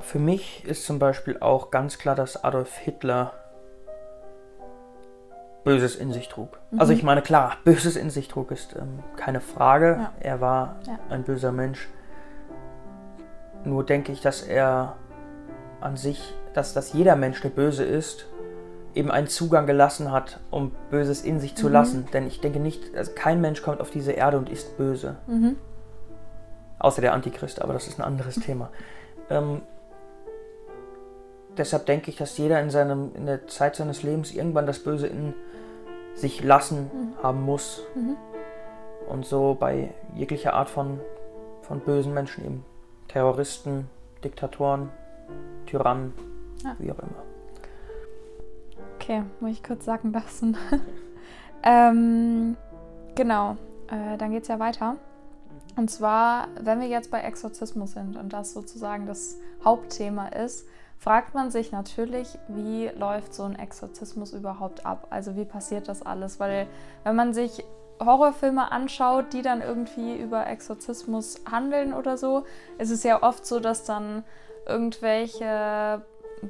Für 0.00 0.18
mich 0.18 0.64
ist 0.64 0.84
zum 0.84 0.98
Beispiel 0.98 1.38
auch 1.40 1.70
ganz 1.70 1.98
klar, 1.98 2.14
dass 2.14 2.42
Adolf 2.44 2.76
Hitler 2.76 3.32
Böses 5.64 5.96
in 5.96 6.12
sich 6.12 6.28
trug. 6.28 6.60
Mhm. 6.70 6.80
Also 6.80 6.92
ich 6.92 7.02
meine, 7.02 7.22
klar, 7.22 7.56
Böses 7.64 7.96
in 7.96 8.08
sich 8.08 8.28
trug 8.28 8.52
ist 8.52 8.76
ähm, 8.76 9.00
keine 9.16 9.40
Frage. 9.40 9.98
Ja. 9.98 10.12
Er 10.20 10.40
war 10.40 10.76
ja. 10.86 10.96
ein 11.10 11.24
böser 11.24 11.50
Mensch. 11.50 11.88
Nur 13.64 13.84
denke 13.84 14.12
ich, 14.12 14.20
dass 14.20 14.42
er 14.42 14.94
an 15.80 15.96
sich, 15.96 16.34
dass, 16.54 16.72
dass 16.72 16.92
jeder 16.92 17.16
Mensch, 17.16 17.40
der 17.40 17.48
böse 17.48 17.82
ist, 17.82 18.26
eben 18.94 19.10
einen 19.10 19.26
Zugang 19.26 19.66
gelassen 19.66 20.12
hat, 20.12 20.38
um 20.50 20.70
Böses 20.90 21.22
in 21.22 21.40
sich 21.40 21.56
zu 21.56 21.66
mhm. 21.66 21.72
lassen. 21.72 22.08
Denn 22.12 22.28
ich 22.28 22.40
denke 22.40 22.60
nicht, 22.60 22.96
also 22.96 23.10
kein 23.14 23.40
Mensch 23.40 23.60
kommt 23.60 23.80
auf 23.80 23.90
diese 23.90 24.12
Erde 24.12 24.38
und 24.38 24.48
ist 24.48 24.76
böse. 24.76 25.16
Mhm. 25.26 25.56
Außer 26.78 27.00
der 27.00 27.12
Antichrist, 27.12 27.62
aber 27.62 27.72
das 27.72 27.86
ist 27.86 27.98
ein 27.98 28.04
anderes 28.04 28.36
Thema. 28.36 28.70
Ähm, 29.30 29.62
deshalb 31.56 31.86
denke 31.86 32.10
ich, 32.10 32.16
dass 32.16 32.36
jeder 32.38 32.60
in, 32.60 32.70
seinem, 32.70 33.14
in 33.14 33.26
der 33.26 33.46
Zeit 33.48 33.76
seines 33.76 34.02
Lebens 34.02 34.32
irgendwann 34.32 34.66
das 34.66 34.80
Böse 34.80 35.06
in 35.06 35.34
sich 36.14 36.42
lassen 36.42 36.90
mhm. 36.92 37.22
haben 37.22 37.42
muss. 37.42 37.82
Mhm. 37.94 38.16
Und 39.08 39.24
so 39.24 39.56
bei 39.58 39.90
jeglicher 40.14 40.54
Art 40.54 40.68
von, 40.68 41.00
von 41.62 41.80
bösen 41.80 42.12
Menschen, 42.12 42.44
eben 42.44 42.64
Terroristen, 43.08 43.88
Diktatoren, 44.24 44.90
Tyrannen, 45.66 46.12
ja. 46.64 46.74
wie 46.78 46.90
auch 46.90 46.98
immer. 46.98 47.22
Okay, 48.96 49.22
muss 49.40 49.52
ich 49.52 49.62
kurz 49.62 49.84
sagen 49.84 50.12
lassen. 50.12 50.56
ähm, 51.62 52.56
genau, 53.14 53.56
äh, 53.88 54.16
dann 54.18 54.32
geht 54.32 54.42
es 54.42 54.48
ja 54.48 54.58
weiter. 54.58 54.96
Und 55.76 55.90
zwar, 55.90 56.48
wenn 56.58 56.80
wir 56.80 56.88
jetzt 56.88 57.10
bei 57.10 57.20
Exorzismus 57.20 57.92
sind 57.92 58.16
und 58.16 58.32
das 58.32 58.54
sozusagen 58.54 59.06
das 59.06 59.36
Hauptthema 59.64 60.28
ist, 60.28 60.66
fragt 60.98 61.34
man 61.34 61.50
sich 61.50 61.70
natürlich, 61.70 62.38
wie 62.48 62.88
läuft 62.88 63.34
so 63.34 63.42
ein 63.42 63.58
Exorzismus 63.58 64.32
überhaupt 64.32 64.86
ab? 64.86 65.08
Also 65.10 65.36
wie 65.36 65.44
passiert 65.44 65.88
das 65.88 66.02
alles? 66.02 66.40
Weil 66.40 66.66
wenn 67.04 67.14
man 67.14 67.34
sich 67.34 67.62
Horrorfilme 68.00 68.72
anschaut, 68.72 69.32
die 69.32 69.42
dann 69.42 69.60
irgendwie 69.60 70.16
über 70.16 70.46
Exorzismus 70.46 71.42
handeln 71.50 71.92
oder 71.92 72.16
so, 72.16 72.44
ist 72.78 72.90
es 72.90 73.02
ja 73.02 73.22
oft 73.22 73.46
so, 73.46 73.60
dass 73.60 73.84
dann 73.84 74.24
irgendwelche 74.66 76.02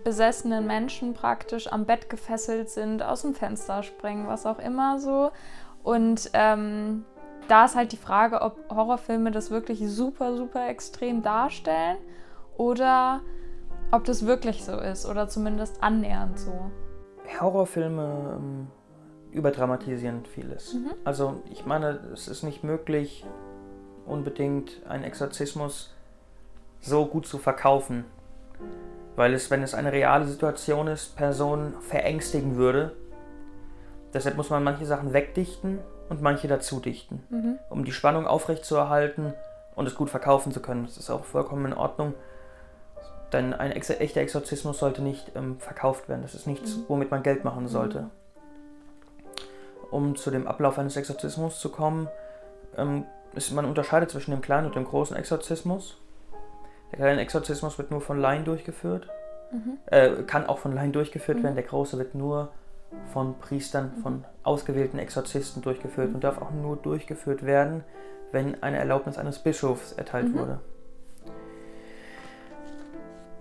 besessenen 0.04 0.66
Menschen 0.66 1.14
praktisch 1.14 1.72
am 1.72 1.84
Bett 1.84 2.10
gefesselt 2.10 2.70
sind, 2.70 3.02
aus 3.02 3.22
dem 3.22 3.34
Fenster 3.34 3.82
springen, 3.82 4.26
was 4.26 4.46
auch 4.46 4.58
immer 4.58 4.98
so. 4.98 5.30
Und 5.84 6.30
ähm, 6.32 7.04
da 7.48 7.64
ist 7.64 7.76
halt 7.76 7.92
die 7.92 7.96
Frage, 7.96 8.42
ob 8.42 8.58
Horrorfilme 8.70 9.30
das 9.30 9.50
wirklich 9.50 9.80
super, 9.88 10.36
super 10.36 10.68
extrem 10.68 11.22
darstellen 11.22 11.98
oder 12.56 13.20
ob 13.90 14.04
das 14.04 14.26
wirklich 14.26 14.64
so 14.64 14.78
ist 14.78 15.06
oder 15.06 15.28
zumindest 15.28 15.82
annähernd 15.82 16.38
so. 16.38 16.70
Horrorfilme 17.40 18.38
ähm, 18.38 18.66
überdramatisieren 19.32 20.24
vieles. 20.24 20.74
Mhm. 20.74 20.90
Also 21.04 21.42
ich 21.50 21.66
meine, 21.66 22.00
es 22.12 22.28
ist 22.28 22.42
nicht 22.42 22.64
möglich, 22.64 23.24
unbedingt 24.06 24.82
einen 24.88 25.04
Exorzismus 25.04 25.92
so 26.80 27.06
gut 27.06 27.26
zu 27.26 27.38
verkaufen, 27.38 28.04
weil 29.16 29.34
es, 29.34 29.50
wenn 29.50 29.62
es 29.62 29.74
eine 29.74 29.92
reale 29.92 30.26
Situation 30.26 30.86
ist, 30.86 31.16
Personen 31.16 31.74
verängstigen 31.80 32.56
würde. 32.56 32.96
Deshalb 34.14 34.36
muss 34.36 34.50
man 34.50 34.62
manche 34.62 34.86
Sachen 34.86 35.12
wegdichten 35.12 35.80
und 36.08 36.22
manche 36.22 36.48
dazu 36.48 36.80
dichten, 36.80 37.24
mhm. 37.30 37.58
um 37.70 37.84
die 37.84 37.92
Spannung 37.92 38.26
aufrechtzuerhalten 38.26 39.34
und 39.74 39.86
es 39.86 39.94
gut 39.94 40.10
verkaufen 40.10 40.52
zu 40.52 40.60
können. 40.60 40.84
Das 40.84 40.96
ist 40.96 41.10
auch 41.10 41.24
vollkommen 41.24 41.66
in 41.66 41.74
Ordnung. 41.74 42.14
Denn 43.32 43.52
ein 43.52 43.72
ex 43.72 43.90
echter 43.90 44.20
Exorzismus 44.20 44.78
sollte 44.78 45.02
nicht 45.02 45.32
ähm, 45.34 45.58
verkauft 45.58 46.08
werden. 46.08 46.22
Das 46.22 46.34
ist 46.34 46.46
nichts, 46.46 46.76
mhm. 46.76 46.84
womit 46.88 47.10
man 47.10 47.22
Geld 47.22 47.44
machen 47.44 47.68
sollte. 47.68 48.02
Mhm. 48.02 48.10
Um 49.90 50.16
zu 50.16 50.30
dem 50.30 50.46
Ablauf 50.46 50.78
eines 50.78 50.96
Exorzismus 50.96 51.60
zu 51.60 51.70
kommen, 51.70 52.08
ähm, 52.76 53.04
ist, 53.34 53.52
man 53.52 53.64
unterscheidet 53.64 54.10
zwischen 54.10 54.30
dem 54.30 54.40
kleinen 54.40 54.66
und 54.66 54.74
dem 54.74 54.84
großen 54.84 55.16
Exorzismus. 55.16 55.98
Der 56.92 56.98
kleine 56.98 57.20
Exorzismus 57.20 57.78
wird 57.78 57.90
nur 57.90 58.00
von 58.00 58.20
Laien 58.20 58.44
durchgeführt, 58.44 59.08
mhm. 59.50 59.78
äh, 59.86 60.22
kann 60.22 60.46
auch 60.46 60.58
von 60.58 60.72
Laien 60.72 60.92
durchgeführt 60.92 61.38
mhm. 61.38 61.42
werden. 61.42 61.54
Der 61.56 61.64
große 61.64 61.98
wird 61.98 62.14
nur 62.14 62.50
von 63.12 63.38
Priestern, 63.38 63.92
mhm. 63.96 64.02
von 64.02 64.24
ausgewählten 64.42 64.98
Exorzisten 64.98 65.62
durchgeführt 65.62 66.14
und 66.14 66.24
darf 66.24 66.40
auch 66.40 66.50
nur 66.50 66.76
durchgeführt 66.76 67.44
werden, 67.44 67.84
wenn 68.32 68.62
eine 68.62 68.78
Erlaubnis 68.78 69.18
eines 69.18 69.38
Bischofs 69.38 69.92
erteilt 69.92 70.28
mhm. 70.28 70.38
wurde. 70.38 70.60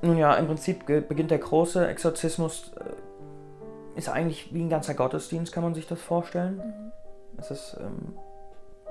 Nun 0.02 0.18
ja, 0.18 0.34
im 0.36 0.46
Prinzip 0.46 0.86
beginnt 0.86 1.32
der 1.32 1.40
große 1.40 1.88
Exorzismus, 1.88 2.72
äh, 2.76 3.98
ist 3.98 4.10
eigentlich 4.10 4.54
wie 4.54 4.62
ein 4.62 4.70
ganzer 4.70 4.94
Gottesdienst, 4.94 5.54
kann 5.54 5.64
man 5.64 5.74
sich 5.74 5.88
das 5.88 6.02
vorstellen. 6.02 6.58
Mhm. 6.58 6.92
Es 7.38 7.52
ist, 7.52 7.78
ähm, 7.80 8.16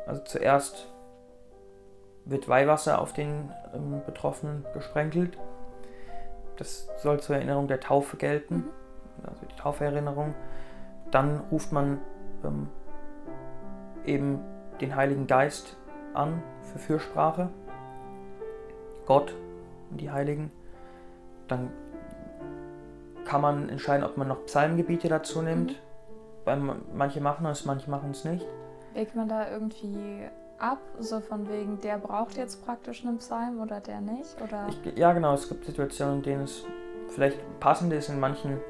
also 0.06 0.23
zuerst 0.25 0.87
wird 2.25 2.49
Weihwasser 2.49 3.00
auf 3.00 3.12
den 3.12 3.50
ähm, 3.75 4.02
Betroffenen 4.06 4.64
gesprenkelt. 4.73 5.38
Das 6.56 6.88
soll 7.02 7.20
zur 7.20 7.37
Erinnerung 7.37 7.68
der 7.68 7.80
Taufe 7.80 8.16
gelten, 8.16 8.54
mhm. 8.54 8.68
Also 9.26 9.47
die 9.47 9.56
Tauferinnerung. 9.56 10.35
Dann 11.11 11.40
ruft 11.50 11.73
man 11.73 12.00
ähm, 12.44 12.68
eben 14.04 14.40
den 14.80 14.97
Heiligen 14.97 15.26
Geist 15.26 15.76
an 16.14 16.42
für 16.62 16.78
Fürsprache. 16.78 17.49
Gott 19.06 19.35
und 19.90 20.00
die 20.00 20.11
Heiligen. 20.11 20.50
Dann 21.49 21.71
kann 23.25 23.40
man 23.40 23.68
entscheiden, 23.68 24.04
ob 24.04 24.16
man 24.16 24.28
noch 24.28 24.44
Psalmgebiete 24.47 25.09
dazu 25.09 25.42
nimmt. 25.42 25.73
Mhm. 25.73 25.76
Weil 26.44 26.61
manche 26.94 27.21
machen 27.21 27.47
es, 27.47 27.64
manche 27.64 27.90
machen 27.90 28.11
es 28.11 28.25
nicht. 28.25 28.44
Legt 28.94 29.16
man 29.16 29.28
da 29.28 29.50
irgendwie 29.50 30.28
ab, 30.59 30.78
so 31.00 31.21
von 31.21 31.49
wegen, 31.49 31.80
der 31.80 31.99
braucht 31.99 32.37
jetzt 32.37 32.64
praktisch 32.64 33.04
einen 33.04 33.18
Psalm 33.18 33.61
oder 33.61 33.80
der 33.80 34.00
nicht? 34.00 34.40
Oder? 34.42 34.66
Ich, 34.68 34.97
ja, 34.97 35.12
genau, 35.12 35.35
es 35.35 35.49
gibt 35.49 35.64
Situationen, 35.64 36.16
in 36.16 36.23
denen 36.23 36.44
es 36.44 36.64
vielleicht 37.09 37.38
passend 37.61 37.92
ist, 37.92 38.09
in 38.09 38.21
manchen 38.21 38.61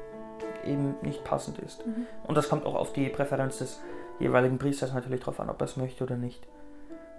eben 0.65 0.95
nicht 1.01 1.23
passend 1.23 1.59
ist. 1.59 1.85
Mhm. 1.85 2.07
Und 2.25 2.35
das 2.35 2.49
kommt 2.49 2.65
auch 2.65 2.75
auf 2.75 2.93
die 2.93 3.09
Präferenz 3.09 3.59
des 3.59 3.81
jeweiligen 4.19 4.57
Priesters 4.57 4.93
natürlich 4.93 5.21
drauf 5.21 5.39
an, 5.39 5.49
ob 5.49 5.61
er 5.61 5.65
es 5.65 5.77
möchte 5.77 6.03
oder 6.03 6.15
nicht. 6.15 6.47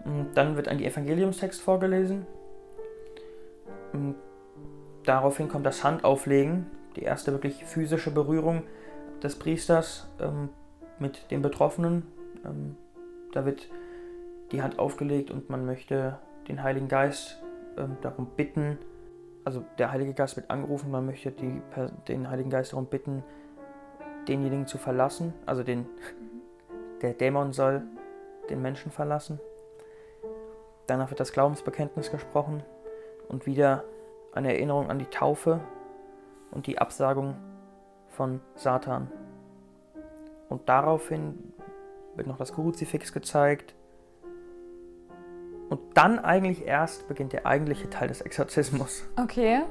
Und 0.05 0.35
dann 0.35 0.57
wird 0.57 0.69
ein 0.69 0.81
Evangeliumstext 0.81 1.61
vorgelesen. 1.61 2.26
Und 3.93 4.15
daraufhin 5.05 5.49
kommt 5.49 5.67
das 5.67 5.83
Handauflegen, 5.85 6.67
die 6.97 7.03
erste 7.03 7.33
wirklich 7.33 7.65
physische 7.65 8.11
Berührung 8.11 8.62
des 9.23 9.38
Priesters 9.38 10.09
ähm, 10.21 10.50
mit 10.99 11.31
dem 11.31 11.43
Betroffenen. 11.43 12.07
Ähm, 12.45 12.76
da 13.33 13.45
wird 13.45 13.69
die 14.53 14.62
Hand 14.62 14.79
aufgelegt 14.79 15.31
und 15.31 15.50
man 15.50 15.67
möchte 15.67 16.19
den 16.49 16.62
Heiligen 16.62 16.88
Geist 16.88 17.43
ähm, 17.76 17.97
darum 18.03 18.29
bitten, 18.37 18.79
also 19.47 19.65
der 19.79 19.93
Heilige 19.93 20.12
Geist 20.12 20.35
wird 20.35 20.50
angerufen, 20.50 20.91
man 20.91 21.07
möchte 21.07 21.31
die, 21.31 21.62
den 22.09 22.29
Heiligen 22.29 22.50
Geist 22.50 22.73
darum 22.73 22.87
bitten, 22.87 23.23
denjenigen 24.26 24.67
zu 24.67 24.76
verlassen, 24.76 25.33
also 25.47 25.62
den, 25.62 25.87
der 27.00 27.15
Dämon 27.15 27.53
soll 27.53 27.83
den 28.50 28.61
Menschen 28.61 28.91
verlassen. 28.91 29.38
Danach 30.88 31.11
wird 31.11 31.21
das 31.21 31.33
Glaubensbekenntnis 31.33 32.11
gesprochen 32.11 32.65
und 33.29 33.47
wieder 33.47 33.85
eine 34.33 34.53
Erinnerung 34.53 34.91
an 34.91 34.99
die 34.99 35.07
Taufe 35.07 35.61
und 36.50 36.67
die 36.67 36.79
Absagung 36.79 37.37
von 38.09 38.41
Satan. 38.57 39.12
Und 40.49 40.69
daraufhin 40.69 41.53
wird 42.17 42.26
noch 42.26 42.38
das 42.38 42.53
Kruzifix 42.53 43.12
gezeigt 43.12 43.76
und 45.68 45.80
dann 45.94 46.18
eigentlich 46.18 46.64
erst 46.64 47.08
beginnt 47.08 47.32
der 47.32 47.46
eigentliche 47.46 47.90
Teil 47.90 48.08
des 48.08 48.20
Exorzismus. 48.20 49.04
Okay. 49.16 49.62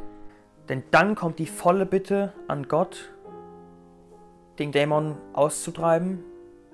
Denn 0.67 0.83
dann 0.91 1.15
kommt 1.15 1.39
die 1.39 1.45
volle 1.45 1.85
Bitte 1.85 2.33
an 2.47 2.67
Gott, 2.67 3.13
den 4.59 4.71
Dämon 4.71 5.17
auszutreiben. 5.33 6.23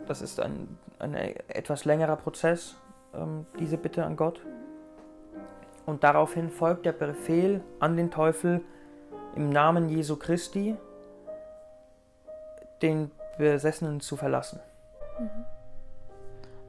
Das 0.07 0.21
ist 0.21 0.39
ein, 0.39 0.77
ein 0.99 1.13
etwas 1.13 1.85
längerer 1.85 2.15
Prozess, 2.15 2.75
ähm, 3.13 3.45
diese 3.59 3.77
Bitte 3.77 4.05
an 4.05 4.15
Gott. 4.15 4.41
Und 5.85 6.03
daraufhin 6.03 6.49
folgt 6.49 6.85
der 6.85 6.93
Befehl 6.93 7.61
an 7.79 7.97
den 7.97 8.11
Teufel 8.11 8.61
im 9.35 9.49
Namen 9.49 9.89
Jesu 9.89 10.15
Christi, 10.15 10.77
den 12.81 13.11
Besessenen 13.37 13.99
zu 13.99 14.15
verlassen. 14.15 14.59
Mhm. 15.19 15.45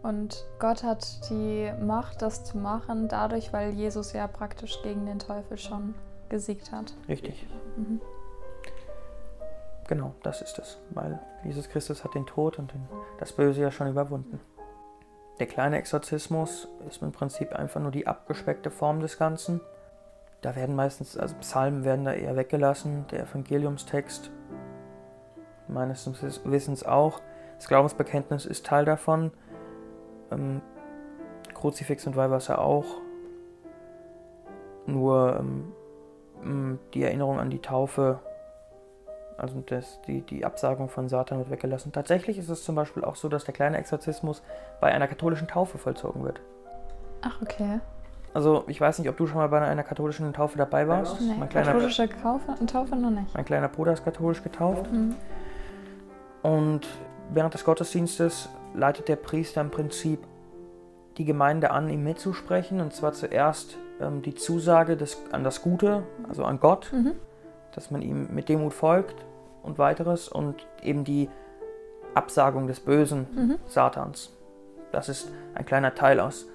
Und 0.03 0.45
Gott 0.59 0.83
hat 0.83 1.31
die 1.31 1.73
Macht, 1.81 2.23
das 2.23 2.45
zu 2.45 2.59
machen, 2.59 3.09
dadurch, 3.09 3.53
weil 3.53 3.71
Jesus 3.71 4.13
ja 4.13 4.27
praktisch 4.27 4.83
gegen 4.83 5.07
den 5.07 5.21
Teufel 5.21 5.57
schon 5.57 5.95
gesiegt 6.29 6.73
hat. 6.73 6.95
Richtig. 7.09 7.47
Mhm. 7.77 8.01
Genau, 9.87 10.15
das 10.23 10.43
ist 10.43 10.59
es. 10.59 10.79
Weil 10.91 11.21
Jesus 11.45 11.69
Christus 11.69 12.03
hat 12.03 12.15
den 12.15 12.27
Tod 12.27 12.59
und 12.59 12.73
den, 12.73 12.89
das 13.19 13.33
Böse 13.33 13.61
ja 13.61 13.71
schon 13.71 13.89
überwunden. 13.89 14.41
Der 15.39 15.47
kleine 15.47 15.79
Exorzismus 15.79 16.69
ist 16.89 17.03
im 17.03 17.13
Prinzip 17.13 17.53
einfach 17.53 17.81
nur 17.81 17.91
die 17.91 18.07
abgespeckte 18.07 18.71
Form 18.71 19.01
des 19.01 19.19
Ganzen. 19.19 19.61
Da 20.41 20.57
werden 20.57 20.75
meistens, 20.75 21.17
also 21.17 21.35
Psalmen 21.37 21.85
werden 21.85 22.05
da 22.05 22.13
eher 22.13 22.37
weggelassen, 22.37 23.07
der 23.11 23.25
Evangeliumstext 23.25 24.31
meines 25.69 26.09
Wissens 26.45 26.85
auch. 26.85 27.21
Das 27.57 27.69
Glaubensbekenntnis 27.69 28.47
ist 28.47 28.67
Teil 28.67 28.85
davon. 28.85 29.31
Ähm, 30.33 30.61
Kruzifix 31.55 32.07
und 32.07 32.17
Weihwasser 32.17 32.61
auch. 32.61 32.87
Nur 34.87 35.37
ähm, 35.39 36.79
die 36.93 37.05
Erinnerung 37.05 37.39
an 37.39 37.51
die 37.51 37.61
Taufe, 37.61 38.19
also 39.39 39.63
das, 39.67 40.01
die, 40.03 40.23
die 40.23 40.45
Absagung 40.45 40.89
von 40.89 41.09
Satan 41.09 41.39
wird 41.39 41.51
weggelassen. 41.51 41.93
Tatsächlich 41.93 42.39
ist 42.39 42.49
es 42.49 42.65
zum 42.65 42.75
Beispiel 42.75 43.05
auch 43.05 43.17
so, 43.17 43.29
dass 43.29 43.45
der 43.45 43.55
kleine 43.55 43.79
Exorzismus 43.79 44.43
bei 44.81 44.93
einer 44.93 45.07
katholischen 45.07 45.47
Taufe 45.49 45.79
vollzogen 45.79 46.25
wird. 46.25 46.41
Ach, 47.23 47.41
okay. 47.41 47.81
Also 48.35 48.65
ich 48.67 48.81
weiß 48.81 48.99
nicht, 48.99 49.09
ob 49.09 49.17
du 49.17 49.27
schon 49.27 49.39
mal 49.39 49.49
bei 49.49 49.61
einer 49.61 49.83
katholischen 49.83 50.33
Taufe 50.33 50.57
dabei 50.57 50.89
warst. 50.89 51.21
Nee, 51.21 51.35
mein 51.39 51.49
kleiner, 51.49 51.73
katholische 51.73 52.09
Taufe, 52.09 52.67
Taufe 52.67 52.97
noch 52.97 53.11
nicht. 53.11 53.35
Mein 53.35 53.45
kleiner 53.45 53.69
Bruder 53.69 53.93
ist 53.93 54.05
katholisch 54.05 54.43
getauft. 54.43 54.91
Mhm. 54.91 55.15
Und 56.43 56.87
während 57.31 57.55
des 57.55 57.65
Gottesdienstes 57.65 58.49
leitet 58.75 59.09
der 59.09 59.17
Priester 59.17 59.61
im 59.61 59.71
Prinzip 59.71 60.21
die 61.19 61.25
Gemeinde 61.25 61.71
an, 61.71 61.89
ihm 61.89 62.05
mitzusprechen. 62.05 62.81
Und 62.81 62.95
zwar 62.95 63.13
zuerst 63.13 63.77
ähm, 64.01 64.23
die 64.23 64.35
Zusage 64.35 64.97
des, 64.97 65.19
an 65.33 65.45
das 65.45 65.63
Gute, 65.63 66.05
also 66.29 66.45
an 66.45 66.61
Gott, 66.61 66.91
mhm. 66.93 67.15
dass 67.75 67.91
man 67.91 68.03
ihm 68.03 68.29
mit 68.33 68.49
Demut 68.49 68.73
folgt 68.73 69.25
und 69.63 69.79
weiteres. 69.79 70.29
Und 70.29 70.67
eben 70.83 71.05
die 71.05 71.29
Absagung 72.15 72.67
des 72.67 72.81
Bösen, 72.81 73.27
mhm. 73.35 73.59
Satans. 73.67 74.31
Das 74.91 75.09
ist 75.09 75.33
ein 75.55 75.65
kleiner 75.65 75.95
Teil 75.95 76.21
aus 76.21 76.47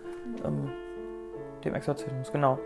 ähm, 0.46 0.72
dem 1.64 1.74
Exorzismus, 1.74 2.32
genau. 2.32 2.60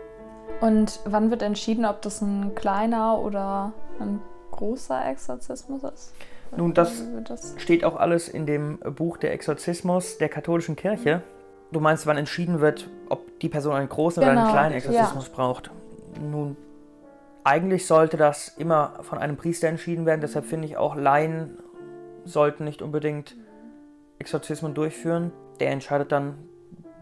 Und 0.60 1.00
wann 1.04 1.30
wird 1.30 1.42
entschieden, 1.42 1.84
ob 1.84 2.02
das 2.02 2.20
ein 2.20 2.54
kleiner 2.54 3.18
oder 3.18 3.72
ein 3.98 4.20
großer 4.50 5.06
Exorzismus 5.06 5.82
ist? 5.82 6.14
Nun, 6.56 6.74
das, 6.74 7.02
das, 7.24 7.54
steht 7.58 7.84
auch 7.84 7.96
alles 7.96 8.28
in 8.28 8.46
dem 8.46 8.78
Buch 8.78 9.16
Der 9.16 9.32
Exorzismus 9.32 10.18
der 10.18 10.28
katholischen 10.28 10.76
Kirche. 10.76 11.22
Du 11.70 11.80
meinst, 11.80 12.06
wann 12.06 12.18
entschieden 12.18 12.60
wird, 12.60 12.90
ob 13.08 13.40
die 13.40 13.48
Person 13.48 13.74
einen 13.74 13.88
großen 13.88 14.20
genau, 14.20 14.32
oder 14.32 14.40
einen 14.40 14.48
genau, 14.48 14.58
kleinen 14.58 14.74
Exorzismus 14.74 15.28
ja. 15.28 15.34
braucht? 15.34 15.70
Nun, 16.20 16.56
eigentlich 17.44 17.86
sollte 17.86 18.18
das 18.18 18.48
immer 18.58 18.98
von 19.00 19.18
einem 19.18 19.36
Priester 19.36 19.68
entschieden 19.68 20.04
werden. 20.04 20.20
Deshalb 20.20 20.44
finde 20.44 20.66
ich 20.66 20.76
auch, 20.76 20.94
Laien 20.94 21.58
sollten 22.24 22.64
nicht 22.64 22.82
unbedingt 22.82 23.34
Exorzismen 24.18 24.74
durchführen. 24.74 25.32
Der 25.58 25.70
entscheidet 25.70 26.12
dann, 26.12 26.34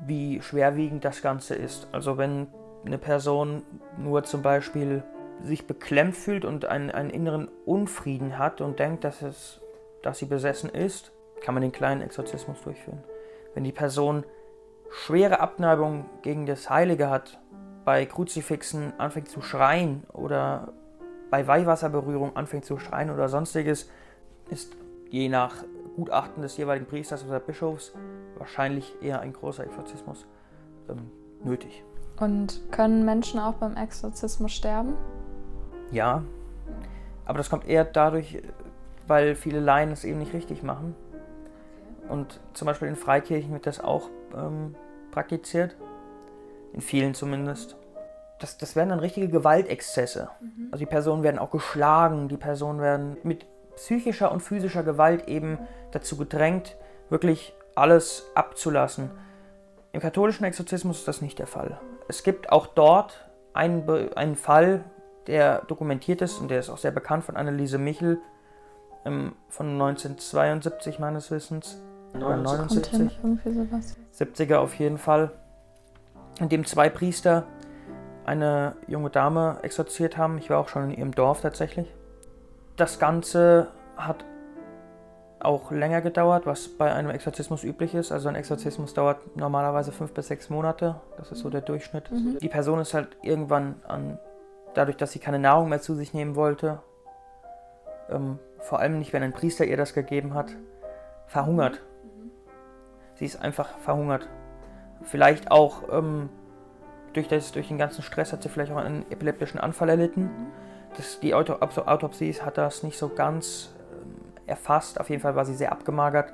wie 0.07 0.40
schwerwiegend 0.40 1.04
das 1.04 1.23
Ganze 1.23 1.57
ist. 1.57 1.88
Also 1.92 2.16
wenn 2.16 2.47
eine 2.85 2.99
Person 2.99 3.62
nur 3.99 4.23
zum 4.23 4.42
Beispiel 4.42 5.02
sich 5.44 5.66
beklemmt 5.66 6.16
fühlt 6.16 6.44
und 6.44 6.64
einen, 6.66 6.90
einen 6.90 7.11
inneren 7.11 7.49
Unfrieden 7.64 8.38
hat 8.38 8.61
und 8.61 8.78
denkt, 8.78 9.04
dass, 9.04 9.23
es, 9.23 9.61
dass 10.02 10.18
sie 10.18 10.26
besessen 10.26 10.70
ist, 10.70 11.12
kann 11.40 11.54
man 11.54 11.62
den 11.62 11.73
kleinen 11.73 12.02
Exorzismus 12.02 12.61
durchführen. 12.62 13.02
Wenn 13.54 13.64
die 13.64 13.73
Person 13.73 14.25
schwere 14.90 15.40
Abneigung 15.40 16.06
gegen 16.23 16.47
das 16.47 16.68
Heilige 16.68 17.09
hat, 17.11 17.38
bei 17.85 18.04
Kruzifixen 18.04 18.92
anfängt 18.99 19.28
zu 19.28 19.40
schreien 19.40 20.04
oder 20.12 20.73
bei 21.30 21.47
Weihwasserberührung 21.47 22.37
anfängt 22.37 22.64
zu 22.64 22.78
schreien 22.78 23.11
oder 23.11 23.28
sonstiges, 23.28 23.88
ist 24.50 24.76
je 25.11 25.28
nach 25.28 25.64
Gutachten 25.97 26.42
des 26.42 26.56
jeweiligen 26.56 26.87
Priesters 26.87 27.25
oder 27.25 27.40
Bischofs 27.40 27.92
wahrscheinlich 28.37 28.94
eher 29.00 29.20
ein 29.20 29.32
großer 29.32 29.64
Exorzismus 29.64 30.26
ähm, 30.88 31.11
nötig. 31.44 31.85
Und 32.18 32.61
können 32.70 33.04
Menschen 33.04 33.40
auch 33.40 33.54
beim 33.54 33.76
Exorzismus 33.76 34.52
sterben? 34.52 34.94
Ja, 35.90 36.22
aber 37.24 37.38
das 37.38 37.50
kommt 37.50 37.68
eher 37.68 37.85
dadurch, 37.85 38.42
weil 39.07 39.35
viele 39.35 39.61
Laien 39.61 39.92
es 39.92 40.05
eben 40.05 40.18
nicht 40.18 40.33
richtig 40.33 40.62
machen. 40.62 40.94
Und 42.09 42.40
zum 42.55 42.66
Beispiel 42.66 42.88
in 42.88 42.96
Freikirchen 42.96 43.53
wird 43.53 43.66
das 43.66 43.81
auch 43.81 44.09
ähm, 44.37 44.74
praktiziert. 45.11 45.76
In 46.72 46.81
vielen 46.81 47.14
zumindest. 47.14 47.76
Das, 48.38 48.59
das 48.59 48.74
werden 48.74 48.90
dann 48.90 49.00
richtige 49.00 49.29
Gewaltexzesse. 49.29 50.29
Mhm. 50.40 50.68
Also 50.70 50.85
die 50.85 50.90
Personen 50.90 51.22
werden 51.22 51.38
auch 51.38 51.50
geschlagen, 51.50 52.29
die 52.29 52.37
Personen 52.37 52.81
werden 52.81 53.16
mit 53.22 53.46
psychischer 53.76 54.33
und 54.33 54.40
physischer 54.40 54.83
Gewalt 54.83 55.29
eben 55.29 55.59
dazu 55.90 56.16
gedrängt, 56.16 56.76
wirklich 57.09 57.55
alles 57.74 58.26
abzulassen. 58.35 59.11
Im 59.92 60.00
katholischen 60.00 60.44
Exorzismus 60.44 60.98
ist 60.98 61.09
das 61.09 61.22
nicht 61.22 61.38
der 61.38 61.46
Fall. 61.46 61.81
Es 62.09 62.22
gibt 62.22 62.53
auch 62.53 62.66
dort 62.66 63.29
einen, 63.53 63.88
einen 64.16 64.37
Fall, 64.37 64.85
der 65.31 65.62
dokumentiert 65.62 66.23
ist 66.23 66.40
und 66.40 66.51
der 66.51 66.59
ist 66.59 66.69
auch 66.69 66.79
sehr 66.79 66.90
bekannt 66.90 67.25
von 67.25 67.37
Anneliese 67.37 67.79
Michel 67.79 68.19
ähm, 69.05 69.33
von 69.49 69.69
1972 69.69 70.99
meines 70.99 71.31
Wissens. 71.31 71.81
Oder 72.14 72.37
79. 72.37 73.21
70er 74.12 74.57
auf 74.57 74.75
jeden 74.75 74.99
Fall. 74.99 75.31
In 76.40 76.49
dem 76.49 76.66
zwei 76.66 76.90
Priester 76.90 77.45
eine 78.25 78.75
junge 78.88 79.11
Dame 79.11 79.59
exorziert 79.62 80.16
haben. 80.16 80.38
Ich 80.38 80.51
war 80.51 80.59
auch 80.59 80.69
schon 80.69 80.90
in 80.90 80.99
ihrem 80.99 81.14
Dorf 81.14 81.43
tatsächlich. 81.43 81.87
Das 82.77 82.99
Ganze 82.99 83.69
hat 83.97 84.25
auch 85.38 85.71
länger 85.71 86.01
gedauert, 86.01 86.45
was 86.45 86.69
bei 86.69 86.93
einem 86.93 87.11
Exorzismus 87.11 87.62
üblich 87.62 87.95
ist. 87.95 88.11
Also 88.11 88.29
ein 88.29 88.35
Exorzismus 88.35 88.93
dauert 88.93 89.37
normalerweise 89.37 89.93
fünf 89.93 90.12
bis 90.12 90.27
sechs 90.27 90.51
Monate. 90.51 90.97
Das 91.16 91.31
ist 91.31 91.38
so 91.38 91.51
der 91.51 91.61
Durchschnitt. 91.61 92.11
Mhm. 92.11 92.38
Die 92.40 92.49
Person 92.49 92.81
ist 92.81 92.93
halt 92.93 93.16
irgendwann 93.23 93.77
an 93.87 94.19
dadurch, 94.74 94.96
dass 94.96 95.12
sie 95.12 95.18
keine 95.18 95.38
Nahrung 95.38 95.68
mehr 95.68 95.80
zu 95.80 95.94
sich 95.94 96.14
nehmen 96.14 96.37
wollte, 96.37 96.83
ähm, 98.09 98.38
vor 98.59 98.80
allem 98.80 98.98
nicht, 98.98 99.12
wenn 99.12 99.22
ein 99.22 99.33
Priester 99.33 99.64
ihr 99.64 99.76
das 99.76 99.94
gegeben 99.94 100.35
hat, 100.35 100.54
verhungert. 101.26 101.80
Sie 103.14 103.24
ist 103.24 103.40
einfach 103.40 103.78
verhungert. 103.78 104.28
Vielleicht 105.02 105.50
auch 105.50 105.83
ähm, 105.92 106.28
durch, 107.12 107.28
das, 107.28 107.52
durch 107.52 107.68
den 107.68 107.78
ganzen 107.78 108.02
Stress 108.02 108.33
hat 108.33 108.42
sie 108.42 108.48
vielleicht 108.48 108.72
auch 108.72 108.76
einen 108.76 109.11
epileptischen 109.11 109.61
Anfall 109.61 109.88
erlitten. 109.88 110.30
Das, 110.96 111.20
die 111.20 111.35
Auto, 111.35 111.54
Autopsie 111.54 112.33
hat 112.35 112.59
das 112.59 112.83
nicht 112.83 112.98
so 112.98 113.09
ganz 113.09 113.74
ähm, 113.92 114.14
erfasst. 114.46 115.00
Auf 115.00 115.09
jeden 115.11 115.22
Fall 115.22 115.37
war 115.37 115.44
sie 115.44 115.54
sehr 115.54 115.72
abgemagert. 115.72 116.33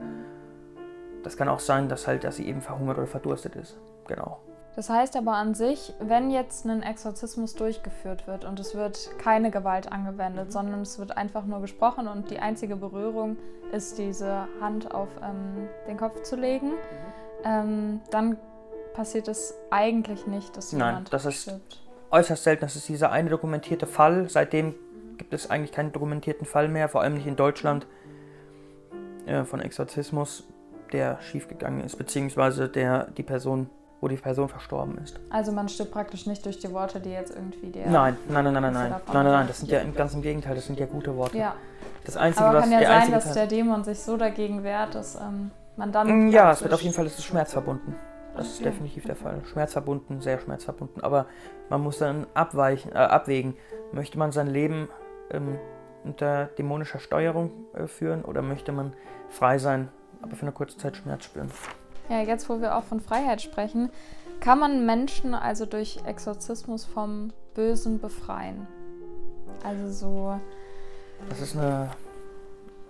Das 1.22 1.36
kann 1.36 1.48
auch 1.48 1.60
sein, 1.60 1.88
dass, 1.88 2.06
halt, 2.06 2.24
dass 2.24 2.36
sie 2.36 2.48
eben 2.48 2.62
verhungert 2.62 2.98
oder 2.98 3.06
verdurstet 3.06 3.56
ist. 3.56 3.78
Genau. 4.06 4.40
Das 4.76 4.90
heißt 4.90 5.16
aber 5.16 5.32
an 5.32 5.54
sich, 5.54 5.94
wenn 6.00 6.30
jetzt 6.30 6.66
ein 6.66 6.82
Exorzismus 6.82 7.54
durchgeführt 7.54 8.26
wird 8.26 8.44
und 8.44 8.60
es 8.60 8.74
wird 8.74 9.10
keine 9.18 9.50
Gewalt 9.50 9.90
angewendet, 9.90 10.52
sondern 10.52 10.82
es 10.82 10.98
wird 10.98 11.16
einfach 11.16 11.46
nur 11.46 11.62
gesprochen 11.62 12.06
und 12.06 12.30
die 12.30 12.38
einzige 12.38 12.76
Berührung 12.76 13.38
ist 13.72 13.96
diese 13.96 14.46
Hand 14.60 14.94
auf 14.94 15.08
ähm, 15.22 15.66
den 15.88 15.96
Kopf 15.96 16.22
zu 16.22 16.36
legen, 16.36 16.72
ähm, 17.42 18.00
dann 18.10 18.36
passiert 18.92 19.28
es 19.28 19.54
eigentlich 19.70 20.26
nicht, 20.26 20.54
dass 20.58 20.72
jemand 20.72 20.92
Nein, 20.94 21.04
das 21.10 21.24
ist 21.24 21.42
stirbt. 21.42 21.82
äußerst 22.10 22.44
selten. 22.44 22.60
Das 22.60 22.76
ist 22.76 22.86
dieser 22.88 23.10
eine 23.10 23.30
dokumentierte 23.30 23.86
Fall. 23.86 24.28
Seitdem 24.28 24.74
gibt 25.16 25.32
es 25.32 25.48
eigentlich 25.48 25.72
keinen 25.72 25.92
dokumentierten 25.92 26.46
Fall 26.46 26.68
mehr, 26.68 26.90
vor 26.90 27.00
allem 27.00 27.14
nicht 27.14 27.26
in 27.26 27.36
Deutschland, 27.36 27.86
äh, 29.24 29.44
von 29.44 29.60
Exorzismus, 29.60 30.44
der 30.92 31.18
schiefgegangen 31.22 31.80
ist, 31.80 31.96
beziehungsweise 31.96 32.68
der 32.68 33.10
die 33.10 33.22
Person 33.22 33.70
wo 34.00 34.08
die 34.08 34.16
Person 34.16 34.48
verstorben 34.48 34.98
ist. 34.98 35.18
Also 35.30 35.52
man 35.52 35.68
stirbt 35.68 35.92
praktisch 35.92 36.26
nicht 36.26 36.44
durch 36.44 36.58
die 36.58 36.70
Worte, 36.72 37.00
die 37.00 37.10
jetzt 37.10 37.34
irgendwie 37.34 37.70
der. 37.70 37.88
Nein, 37.88 38.16
nein, 38.28 38.44
nein, 38.44 38.52
nein, 38.52 38.62
nein, 38.62 38.72
nein, 38.72 39.00
nein, 39.12 39.24
nein, 39.24 39.46
das 39.46 39.58
sind 39.58 39.70
ja 39.70 39.82
ganz 39.84 40.14
im 40.14 40.22
Gegenteil, 40.22 40.54
das 40.54 40.66
sind 40.66 40.78
ja 40.78 40.86
gute 40.86 41.16
Worte. 41.16 41.38
Ja. 41.38 41.54
Das 42.04 42.16
Einzige, 42.16 42.44
Aber 42.44 42.58
was 42.58 42.70
kann 42.70 42.80
ja 42.80 43.00
sein, 43.00 43.10
dass 43.10 43.32
der 43.32 43.46
Dämon 43.46 43.84
sich 43.84 43.98
so 43.98 44.16
dagegen 44.16 44.62
wehrt, 44.62 44.94
dass 44.94 45.16
ähm, 45.16 45.50
man 45.76 45.92
dann. 45.92 46.26
Mm, 46.26 46.28
ja, 46.28 46.52
es 46.52 46.62
wird 46.62 46.72
auf 46.72 46.82
jeden 46.82 46.94
Fall, 46.94 47.06
es 47.06 47.18
ist 47.18 47.24
schmerzverbunden. 47.24 47.96
Das 48.36 48.48
ist 48.48 48.64
definitiv 48.64 49.04
der 49.06 49.16
Fall. 49.16 49.40
Schmerzverbunden, 49.50 50.20
sehr 50.20 50.38
schmerzverbunden. 50.38 51.02
Aber 51.02 51.26
man 51.70 51.80
muss 51.80 51.98
dann 51.98 52.26
abweichen, 52.34 52.92
äh, 52.92 52.96
abwägen. 52.96 53.56
Möchte 53.92 54.18
man 54.18 54.30
sein 54.30 54.46
Leben 54.46 54.88
ähm, 55.30 55.58
unter 56.04 56.46
dämonischer 56.58 56.98
Steuerung 56.98 57.50
äh, 57.74 57.86
führen 57.86 58.24
oder 58.24 58.42
möchte 58.42 58.72
man 58.72 58.92
frei 59.28 59.58
sein, 59.58 59.88
aber 60.22 60.36
für 60.36 60.42
eine 60.42 60.52
kurze 60.52 60.76
Zeit 60.76 60.96
Schmerz 60.96 61.24
spüren? 61.24 61.50
Ja, 62.08 62.20
jetzt 62.20 62.48
wo 62.48 62.60
wir 62.60 62.76
auch 62.76 62.84
von 62.84 63.00
Freiheit 63.00 63.42
sprechen, 63.42 63.90
kann 64.40 64.58
man 64.58 64.86
Menschen 64.86 65.34
also 65.34 65.66
durch 65.66 66.00
Exorzismus 66.04 66.84
vom 66.84 67.32
Bösen 67.54 68.00
befreien? 68.00 68.66
Also 69.64 69.90
so. 69.90 70.40
Das 71.28 71.40
ist 71.40 71.56
eine 71.56 71.90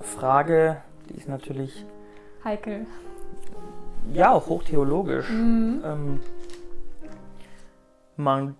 Frage, 0.00 0.83
die 1.09 1.14
ist 1.14 1.29
natürlich. 1.29 1.85
Heikel. 2.44 2.87
Ja, 4.12 4.33
auch 4.33 4.46
hochtheologisch. 4.48 5.31
Mhm. 5.31 5.83
Ähm, 5.85 6.20
man 8.16 8.57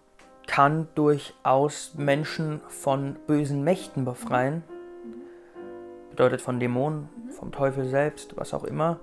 kann 0.47 0.89
durchaus 0.95 1.95
Menschen 1.97 2.61
von 2.69 3.17
bösen 3.27 3.65
Mächten 3.65 4.05
befreien. 4.05 4.63
Bedeutet 6.11 6.41
von 6.41 6.61
Dämonen, 6.61 7.09
vom 7.31 7.53
Teufel 7.53 7.87
selbst, 7.89 8.37
was 8.37 8.55
auch 8.55 8.65
immer. 8.65 9.01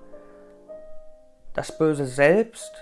Das 1.54 1.78
Böse 1.78 2.04
selbst 2.04 2.72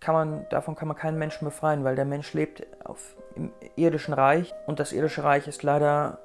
kann 0.00 0.14
man, 0.14 0.46
davon 0.50 0.74
kann 0.74 0.88
man 0.88 0.96
keinen 0.96 1.18
Menschen 1.18 1.44
befreien, 1.44 1.84
weil 1.84 1.94
der 1.94 2.04
Mensch 2.04 2.34
lebt 2.34 2.66
auf, 2.84 3.16
im 3.36 3.52
irdischen 3.76 4.14
Reich 4.14 4.52
und 4.66 4.80
das 4.80 4.92
irdische 4.92 5.22
Reich 5.22 5.46
ist 5.46 5.62
leider 5.62 6.18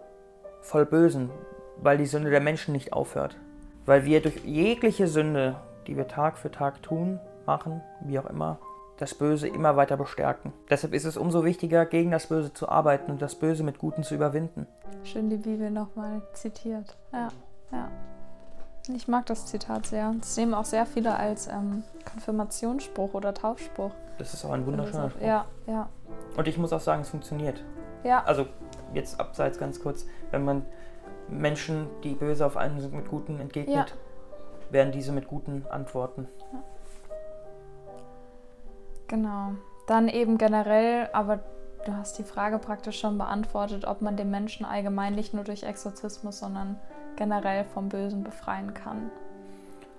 voll 0.61 0.85
Bösen, 0.85 1.29
weil 1.77 1.99
die 1.99 2.07
Sünde 2.07 2.31
der 2.31 2.41
Menschen 2.41 2.71
nicht 2.73 2.91
aufhört. 2.91 3.37
Weil 3.85 4.03
wir 4.03 4.21
durch 4.21 4.43
jegliche 4.43 5.07
Sünde, 5.07 5.57
die 5.85 5.95
wir 5.95 6.07
Tag 6.07 6.37
für 6.39 6.49
Tag 6.51 6.81
tun, 6.81 7.19
machen, 7.45 7.81
wie 8.01 8.17
auch 8.17 8.27
immer, 8.27 8.59
das 8.97 9.13
Böse 9.13 9.47
immer 9.47 9.75
weiter 9.75 9.97
bestärken. 9.97 10.53
Deshalb 10.69 10.93
ist 10.93 11.05
es 11.05 11.17
umso 11.17 11.43
wichtiger, 11.43 11.85
gegen 11.85 12.11
das 12.11 12.27
Böse 12.27 12.53
zu 12.53 12.67
arbeiten 12.69 13.11
und 13.11 13.21
das 13.21 13.35
Böse 13.35 13.63
mit 13.63 13.77
Guten 13.77 14.03
zu 14.03 14.15
überwinden. 14.15 14.67
Schön 15.03 15.29
die 15.29 15.37
Bibel 15.37 15.69
nochmal 15.69 16.21
zitiert. 16.33 16.97
Ja, 17.11 17.29
ja. 17.71 17.89
Ich 18.87 19.07
mag 19.07 19.25
das 19.27 19.45
Zitat 19.45 19.85
sehr. 19.85 20.13
Das 20.19 20.35
nehmen 20.37 20.53
auch 20.53 20.65
sehr 20.65 20.85
viele 20.85 21.15
als 21.15 21.47
ähm, 21.47 21.83
Konfirmationsspruch 22.11 23.13
oder 23.13 23.33
Taufspruch. 23.33 23.91
Das 24.17 24.33
ist 24.33 24.43
auch 24.43 24.51
ein 24.51 24.65
wunderschöner 24.65 25.09
Spruch. 25.11 25.21
Ja, 25.25 25.45
ja. 25.67 25.87
Und 26.35 26.47
ich 26.47 26.57
muss 26.57 26.73
auch 26.73 26.79
sagen, 26.79 27.01
es 27.01 27.09
funktioniert. 27.09 27.63
Ja. 28.03 28.23
Also 28.23 28.47
jetzt 28.93 29.19
abseits 29.19 29.59
ganz 29.59 29.79
kurz, 29.81 30.05
wenn 30.31 30.43
man 30.43 30.65
Menschen, 31.29 31.87
die 32.03 32.13
böse 32.15 32.45
auf 32.45 32.57
einen 32.57 32.79
sind, 32.81 32.93
mit 32.93 33.07
Guten 33.07 33.39
entgegnet, 33.39 33.75
Ja. 33.89 34.73
werden 34.73 34.91
diese 34.91 35.11
mit 35.11 35.27
Guten 35.27 35.65
antworten. 35.69 36.27
Genau. 39.07 39.51
Dann 39.87 40.07
eben 40.07 40.37
generell, 40.37 41.09
aber 41.13 41.39
du 41.85 41.93
hast 41.95 42.17
die 42.17 42.23
Frage 42.23 42.57
praktisch 42.59 42.99
schon 42.99 43.17
beantwortet, 43.17 43.85
ob 43.85 44.01
man 44.01 44.17
den 44.17 44.31
Menschen 44.31 44.65
allgemein 44.65 45.13
nicht 45.15 45.33
nur 45.33 45.43
durch 45.43 45.63
Exorzismus, 45.63 46.39
sondern 46.39 46.79
generell 47.21 47.65
vom 47.65 47.87
Bösen 47.87 48.23
befreien 48.23 48.73
kann. 48.73 49.11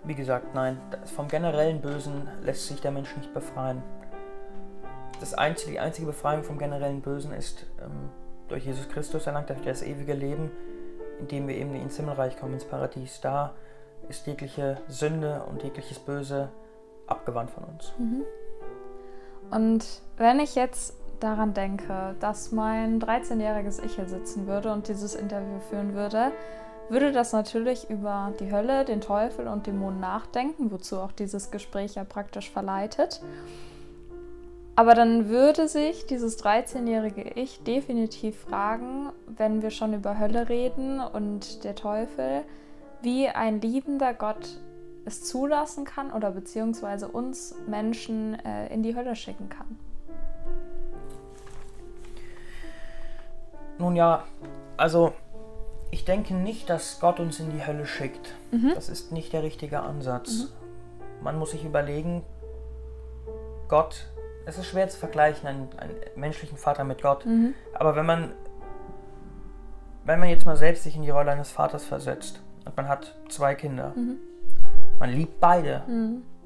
Wie 0.03 0.17
gesagt, 0.17 0.57
nein, 0.57 0.77
vom 1.15 1.29
generellen 1.29 1.81
Bösen 1.81 2.27
lässt 2.43 2.67
sich 2.67 2.81
der 2.81 2.91
Mensch 2.91 3.17
nicht 3.17 3.33
befreien. 3.33 3.81
Das 5.21 5.33
einzige, 5.33 5.71
die 5.71 5.79
einzige 5.79 6.09
Befreiung 6.09 6.43
vom 6.43 6.59
generellen 6.59 7.01
Bösen 7.01 7.33
ist 7.33 7.65
ähm, 7.81 8.11
durch 8.49 8.67
Jesus 8.67 8.89
Christus 8.89 9.29
erlangt, 9.29 9.51
durch 9.51 9.63
das 9.63 9.83
ewige 9.83 10.15
Leben, 10.15 10.51
indem 11.21 11.47
wir 11.47 11.55
eben 11.55 11.77
ins 11.77 11.97
Himmelreich 11.97 12.37
kommen, 12.41 12.55
ins 12.55 12.65
Paradies. 12.65 13.21
Da 13.21 13.53
ist 14.09 14.27
jegliche 14.27 14.79
Sünde 14.89 15.45
und 15.49 15.63
jegliches 15.63 16.01
Böse 16.01 16.49
abgewandt 17.07 17.53
von 17.53 17.63
uns. 17.63 17.93
Und 19.53 20.03
wenn 20.17 20.41
ich 20.41 20.57
jetzt 20.57 20.97
daran 21.21 21.55
denke, 21.55 22.17
dass 22.19 22.51
mein 22.51 23.01
13-jähriges 23.01 23.81
Ich 23.85 23.95
hier 23.95 24.09
sitzen 24.09 24.49
würde 24.49 24.73
und 24.73 24.89
dieses 24.89 25.15
Interview 25.15 25.61
führen 25.71 25.95
würde, 25.95 26.33
würde 26.93 27.11
das 27.11 27.33
natürlich 27.33 27.89
über 27.89 28.33
die 28.39 28.53
Hölle, 28.53 28.85
den 28.85 29.01
Teufel 29.01 29.49
und 29.49 29.67
Dämonen 29.67 29.99
nachdenken, 29.99 30.71
wozu 30.71 30.99
auch 30.99 31.11
dieses 31.11 31.51
Gespräch 31.51 31.95
ja 31.95 32.05
praktisch 32.05 32.51
verleitet. 32.51 33.23
Aber 34.77 34.95
dann 34.95 35.29
würde 35.29 35.69
sich 35.69 36.07
dieses 36.07 36.43
13-jährige 36.45 37.23
Ich 37.23 37.63
definitiv 37.65 38.37
fragen, 38.37 39.09
wenn 39.27 39.63
wir 39.63 39.71
schon 39.71 39.95
über 39.95 40.19
Hölle 40.19 40.51
reden 40.51 41.01
und 41.01 41.65
der 41.65 41.75
Teufel, 41.75 42.43
wie 43.01 43.29
ein 43.29 43.61
liebender 43.61 44.13
Gott 44.13 44.61
es 45.05 45.25
zulassen 45.25 45.85
kann 45.85 46.13
oder 46.13 46.31
beziehungsweise 46.31 47.09
uns 47.09 47.55
Menschen 47.67 48.35
äh, 48.45 48.73
in 48.73 48.83
die 48.83 48.95
Hölle 48.95 49.17
schicken 49.17 49.49
kann. 49.49 49.79
Nun 53.79 53.97
ja, 53.97 54.25
also 54.77 55.15
ich 55.93 56.05
denke 56.05 56.35
nicht, 56.35 56.69
dass 56.69 56.99
Gott 56.99 57.21
uns 57.21 57.39
in 57.39 57.51
die 57.53 57.65
Hölle 57.65 57.87
schickt. 57.87 58.35
Das 58.75 58.89
ist 58.89 59.13
nicht 59.13 59.33
der 59.33 59.43
richtige 59.45 59.81
Ansatz. 59.81 60.31
Man 61.23 61.39
muss 61.39 61.53
sich 61.53 61.65
überlegen, 61.65 62.25
Gott, 63.69 64.07
es 64.47 64.59
ist 64.59 64.67
schwer 64.67 64.89
zu 64.89 64.99
vergleichen, 64.99 65.47
einen, 65.47 65.69
einen 65.79 65.95
menschlichen 66.17 66.59
Vater 66.59 66.83
mit 66.83 67.03
Gott. 67.03 67.25
Aber 67.75 67.95
wenn 67.95 68.07
man, 68.07 68.33
wenn 70.05 70.19
man 70.19 70.29
jetzt 70.31 70.47
mal 70.47 70.57
selbst 70.57 70.83
sich 70.83 70.97
in 70.97 71.03
die 71.03 71.11
Rolle 71.11 71.31
eines 71.31 71.51
Vaters 71.53 71.85
versetzt 71.85 72.41
und 72.65 72.77
man 72.77 72.89
hat 72.89 73.15
zwei 73.29 73.55
Kinder, 73.55 73.93
man 74.99 75.11
liebt 75.11 75.39
beide 75.41 75.83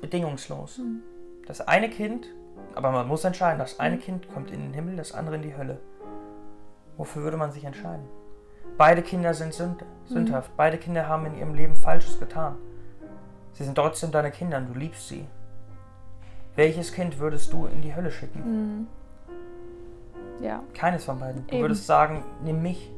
bedingungslos. 0.00 0.80
Das 1.46 1.60
eine 1.60 1.88
Kind, 1.88 2.26
aber 2.74 2.90
man 2.90 3.06
muss 3.06 3.24
entscheiden, 3.24 3.60
das 3.60 3.78
eine 3.78 3.98
Kind 3.98 4.28
kommt 4.34 4.50
in 4.50 4.60
den 4.60 4.72
Himmel, 4.74 4.96
das 4.96 5.12
andere 5.12 5.36
in 5.36 5.42
die 5.42 5.56
Hölle. 5.56 5.78
Wofür 6.96 7.22
würde 7.22 7.36
man 7.36 7.52
sich 7.52 7.64
entscheiden? 7.64 8.04
Beide 8.78 9.02
Kinder 9.02 9.32
sind 9.34 9.54
sünd, 9.54 9.84
sündhaft. 10.06 10.50
Beide 10.56 10.76
Kinder 10.78 11.08
haben 11.08 11.26
in 11.26 11.38
ihrem 11.38 11.54
Leben 11.54 11.76
Falsches 11.76 12.18
getan. 12.18 12.56
Sie 13.52 13.64
sind 13.64 13.74
trotzdem 13.74 14.10
deine 14.10 14.30
Kinder 14.30 14.58
und 14.58 14.74
du 14.74 14.78
liebst 14.78 15.08
sie. 15.08 15.26
Welches 16.56 16.92
Kind 16.92 17.18
würdest 17.18 17.52
du 17.52 17.66
in 17.66 17.80
die 17.82 17.94
Hölle 17.94 18.10
schicken? 18.10 18.86
Ja. 20.40 20.62
Keines 20.74 21.04
von 21.04 21.18
beiden. 21.18 21.46
Du 21.46 21.54
Eben. 21.54 21.62
würdest 21.62 21.86
sagen, 21.86 22.24
nimm 22.42 22.62
mich. 22.62 22.90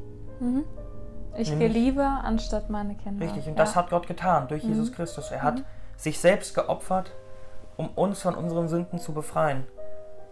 Ich 1.37 1.49
Nämlich- 1.49 1.73
gehe 1.73 1.81
lieber 1.81 2.21
anstatt 2.23 2.69
meine 2.69 2.95
Kinder. 2.95 3.25
Richtig. 3.25 3.47
Und 3.47 3.53
ja. 3.57 3.63
das 3.63 3.75
hat 3.75 3.89
Gott 3.89 4.07
getan 4.07 4.47
durch 4.47 4.63
Jesus 4.63 4.91
Christus. 4.91 5.31
Er 5.31 5.43
hat 5.43 5.63
sich 5.95 6.19
selbst 6.19 6.55
geopfert, 6.55 7.11
um 7.77 7.89
uns 7.89 8.21
von 8.21 8.35
unseren 8.35 8.67
Sünden 8.67 8.99
zu 8.99 9.13
befreien. 9.13 9.65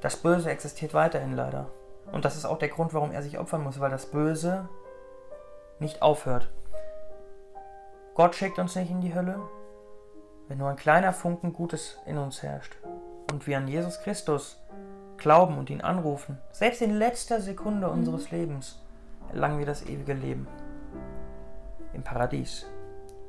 Das 0.02 0.18
Böse 0.18 0.50
existiert 0.50 0.94
weiterhin 0.94 1.34
leider. 1.34 1.68
Und 2.12 2.26
das 2.26 2.36
ist 2.36 2.46
auch 2.46 2.60
der 2.60 2.70
Grund, 2.70 2.94
warum 2.94 3.12
er 3.12 3.22
sich 3.22 3.40
opfern 3.40 3.64
muss, 3.64 3.80
weil 3.80 3.90
das 3.90 4.06
Böse 4.08 4.68
nicht 5.80 6.02
aufhört. 6.02 6.50
Gott 8.16 8.36
schickt 8.36 8.60
uns 8.60 8.76
nicht 8.76 8.90
in 8.90 9.02
die 9.02 9.13
Hölle, 9.13 9.40
wenn 10.48 10.58
nur 10.58 10.70
ein 10.70 10.76
kleiner 10.76 11.13
Funken 11.13 11.54
Gutes 11.54 12.00
in 12.06 12.18
uns 12.18 12.42
herrscht 12.42 12.78
und 13.32 13.46
wir 13.46 13.58
an 13.58 13.68
Jesus 13.68 14.00
Christus 14.02 14.60
glauben 15.18 15.58
und 15.58 15.70
ihn 15.70 15.82
anrufen, 15.82 16.38
selbst 16.52 16.82
in 16.82 16.96
letzter 16.96 17.42
Sekunde 17.42 17.90
unseres 17.90 18.32
Lebens, 18.32 18.82
erlangen 19.30 19.60
wir 19.60 19.66
das 19.66 19.86
ewige 19.86 20.13
Leben 20.13 20.48
im 21.94 22.04
Paradies. 22.04 22.66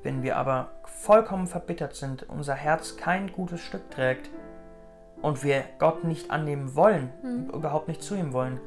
Wenn 0.03 0.23
wir 0.23 0.37
aber 0.37 0.71
vollkommen 0.85 1.47
verbittert 1.47 1.95
sind, 1.95 2.29
unser 2.29 2.55
Herz 2.55 2.97
kein 2.97 3.33
gutes 3.33 3.61
Stück 3.61 3.91
trägt 3.91 4.31
und 5.23 5.43
wir 5.43 5.65
Gott 5.79 6.05
nicht 6.05 6.31
annehmen 6.31 6.77
wollen, 6.77 7.13
überhaupt 7.53 7.89
nicht 7.89 8.03
zu 8.03 8.15
ihm 8.15 8.33
wollen, 8.33 8.61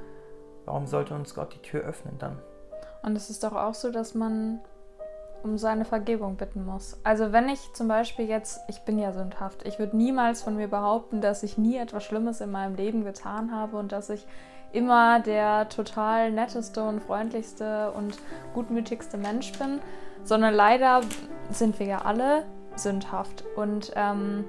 warum 0.65 0.87
sollte 0.87 1.15
uns 1.15 1.33
Gott 1.33 1.53
die 1.53 1.61
Tür 1.61 1.81
öffnen 1.81 2.17
dann? 2.19 2.39
Und 3.03 3.15
es 3.15 3.29
ist 3.29 3.43
doch 3.43 3.53
auch 3.53 3.73
so, 3.73 3.91
dass 3.91 4.13
man 4.13 4.59
um 5.43 5.57
seine 5.57 5.85
Vergebung 5.85 6.35
bitten 6.35 6.65
muss. 6.65 6.99
Also 7.03 7.31
wenn 7.31 7.49
ich 7.49 7.73
zum 7.73 7.87
Beispiel 7.87 8.27
jetzt, 8.27 8.59
ich 8.67 8.81
bin 8.81 8.99
ja 8.99 9.11
sündhaft, 9.11 9.65
ich 9.65 9.79
würde 9.79 9.97
niemals 9.97 10.43
von 10.43 10.55
mir 10.55 10.67
behaupten, 10.67 11.19
dass 11.19 11.43
ich 11.43 11.57
nie 11.57 11.77
etwas 11.77 12.03
Schlimmes 12.03 12.41
in 12.41 12.51
meinem 12.51 12.75
Leben 12.75 13.03
getan 13.03 13.51
habe 13.51 13.77
und 13.77 13.91
dass 13.91 14.09
ich 14.09 14.27
immer 14.71 15.19
der 15.19 15.67
total 15.69 16.31
netteste 16.31 16.83
und 16.83 17.01
freundlichste 17.01 17.91
und 17.91 18.17
gutmütigste 18.53 19.17
Mensch 19.17 19.51
bin, 19.57 19.79
sondern 20.23 20.53
leider 20.53 21.01
sind 21.49 21.79
wir 21.79 21.87
ja 21.87 21.97
alle 21.99 22.45
sündhaft. 22.75 23.43
Und 23.55 23.91
ähm, 23.95 24.45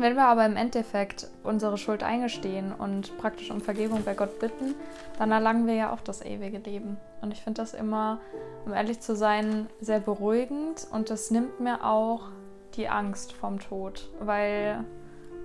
wenn 0.00 0.16
wir 0.16 0.26
aber 0.26 0.46
im 0.46 0.56
Endeffekt 0.56 1.28
unsere 1.42 1.78
Schuld 1.78 2.02
eingestehen 2.02 2.72
und 2.72 3.16
praktisch 3.18 3.50
um 3.50 3.60
Vergebung 3.60 4.02
bei 4.04 4.14
Gott 4.14 4.38
bitten, 4.38 4.74
dann 5.18 5.30
erlangen 5.30 5.66
wir 5.66 5.74
ja 5.74 5.92
auch 5.92 6.00
das 6.00 6.24
ewige 6.24 6.58
Leben. 6.58 6.96
Und 7.20 7.32
ich 7.32 7.42
finde 7.42 7.62
das 7.62 7.74
immer, 7.74 8.20
um 8.64 8.72
ehrlich 8.72 9.00
zu 9.00 9.14
sein, 9.14 9.68
sehr 9.80 10.00
beruhigend 10.00 10.86
und 10.90 11.10
das 11.10 11.30
nimmt 11.30 11.60
mir 11.60 11.84
auch 11.84 12.28
die 12.74 12.88
Angst 12.88 13.32
vom 13.32 13.58
Tod, 13.58 14.10
weil 14.20 14.84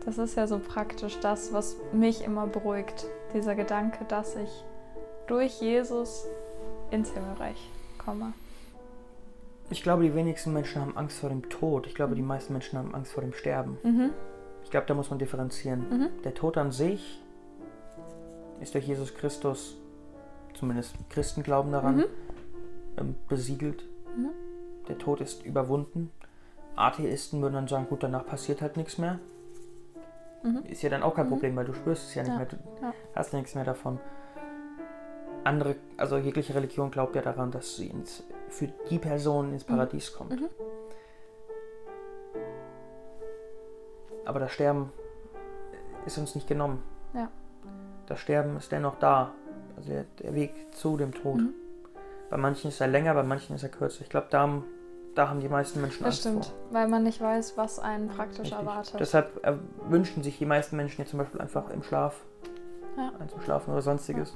das 0.05 0.17
ist 0.17 0.35
ja 0.37 0.47
so 0.47 0.59
praktisch 0.59 1.19
das, 1.19 1.51
was 1.51 1.77
mich 1.91 2.23
immer 2.23 2.47
beruhigt. 2.47 3.07
Dieser 3.33 3.55
Gedanke, 3.55 4.05
dass 4.05 4.35
ich 4.35 4.63
durch 5.27 5.59
Jesus 5.59 6.25
ins 6.91 7.11
Himmelreich 7.11 7.69
komme. 7.97 8.33
Ich 9.71 9.81
glaube, 9.81 10.03
die 10.03 10.13
wenigsten 10.13 10.53
Menschen 10.53 10.81
haben 10.81 10.95
Angst 10.95 11.17
vor 11.17 11.29
dem 11.29 11.49
Tod. 11.49 11.87
Ich 11.87 11.95
glaube, 11.95 12.13
die 12.13 12.21
meisten 12.21 12.53
Menschen 12.53 12.77
haben 12.77 12.93
Angst 12.93 13.11
vor 13.11 13.23
dem 13.23 13.33
Sterben. 13.33 13.79
Mhm. 13.81 14.11
Ich 14.65 14.71
glaube, 14.71 14.87
da 14.87 14.93
muss 14.95 15.09
man 15.11 15.19
differenzieren. 15.19 15.85
Mhm. 15.89 16.09
Der 16.23 16.33
Tod 16.33 16.57
an 16.57 16.71
sich 16.71 17.21
ist 18.59 18.73
durch 18.73 18.87
Jesus 18.87 19.13
Christus, 19.13 19.77
zumindest 20.55 20.95
Christen 21.09 21.43
glauben 21.43 21.71
daran, 21.71 21.97
Mhm. 21.97 22.05
ähm, 22.97 23.15
besiegelt. 23.29 23.83
Mhm. 24.17 24.31
Der 24.87 24.97
Tod 24.97 25.21
ist 25.21 25.45
überwunden. 25.45 26.11
Atheisten 26.75 27.41
würden 27.41 27.53
dann 27.53 27.67
sagen, 27.67 27.85
gut, 27.87 28.01
danach 28.03 28.25
passiert 28.25 28.61
halt 28.61 28.75
nichts 28.75 28.97
mehr. 28.97 29.19
Mhm. 30.43 30.63
Ist 30.67 30.81
ja 30.81 30.89
dann 30.89 31.03
auch 31.03 31.13
kein 31.15 31.27
Mhm. 31.27 31.29
Problem, 31.31 31.55
weil 31.55 31.65
du 31.65 31.73
spürst 31.73 32.09
es 32.09 32.15
ja 32.15 32.23
nicht 32.23 32.31
Ja, 32.31 32.37
mehr, 32.37 32.47
du 32.47 32.55
ja. 32.81 32.93
hast 33.15 33.33
nichts 33.33 33.53
mehr 33.55 33.63
davon. 33.65 33.99
Andere, 35.43 35.75
also 35.97 36.17
jegliche 36.17 36.55
Religion 36.55 36.89
glaubt 36.89 37.15
ja 37.15 37.21
daran, 37.21 37.51
dass 37.51 37.75
sie 37.75 37.87
ins, 37.87 38.23
für 38.49 38.67
die 38.89 38.97
Person 38.97 39.53
ins 39.53 39.63
Paradies 39.63 40.11
kommt. 40.11 40.33
Aber 44.25 44.39
das 44.39 44.51
Sterben 44.51 44.91
ist 46.05 46.17
uns 46.17 46.35
nicht 46.35 46.47
genommen. 46.47 46.83
Ja. 47.13 47.29
Das 48.07 48.19
Sterben 48.19 48.57
ist 48.57 48.71
dennoch 48.71 48.95
da. 48.99 49.31
Also 49.77 49.89
der, 49.89 50.05
der 50.21 50.33
Weg 50.35 50.53
zu 50.73 50.97
dem 50.97 51.13
Tod. 51.13 51.37
Mhm. 51.37 51.53
Bei 52.29 52.37
manchen 52.37 52.69
ist 52.69 52.81
er 52.81 52.87
länger, 52.87 53.13
bei 53.13 53.23
manchen 53.23 53.55
ist 53.55 53.63
er 53.63 53.69
kürzer. 53.69 54.01
Ich 54.01 54.09
glaube, 54.09 54.27
darum 54.29 54.63
da 55.15 55.29
haben 55.29 55.39
die 55.39 55.47
meisten 55.47 55.79
Menschen 55.79 55.99
Das 56.03 56.07
Angst 56.15 56.19
stimmt, 56.21 56.45
vor. 56.47 56.53
weil 56.71 56.89
man 56.89 57.03
nicht 57.03 57.21
weiß, 57.21 57.55
was 57.55 57.79
einen 57.79 58.09
praktisch 58.09 58.39
Richtig. 58.51 58.57
erwartet. 58.59 58.99
Deshalb 58.99 59.59
wünschen 59.87 60.23
sich 60.23 60.37
die 60.37 60.45
meisten 60.45 60.75
Menschen 60.75 60.99
jetzt 61.01 61.11
zum 61.11 61.19
Beispiel 61.19 61.39
einfach 61.39 61.69
im 61.69 61.83
Schlaf 61.83 62.19
Ja. 62.97 63.13
einzuschlafen 63.19 63.71
oder 63.71 63.81
sonstiges. 63.81 64.35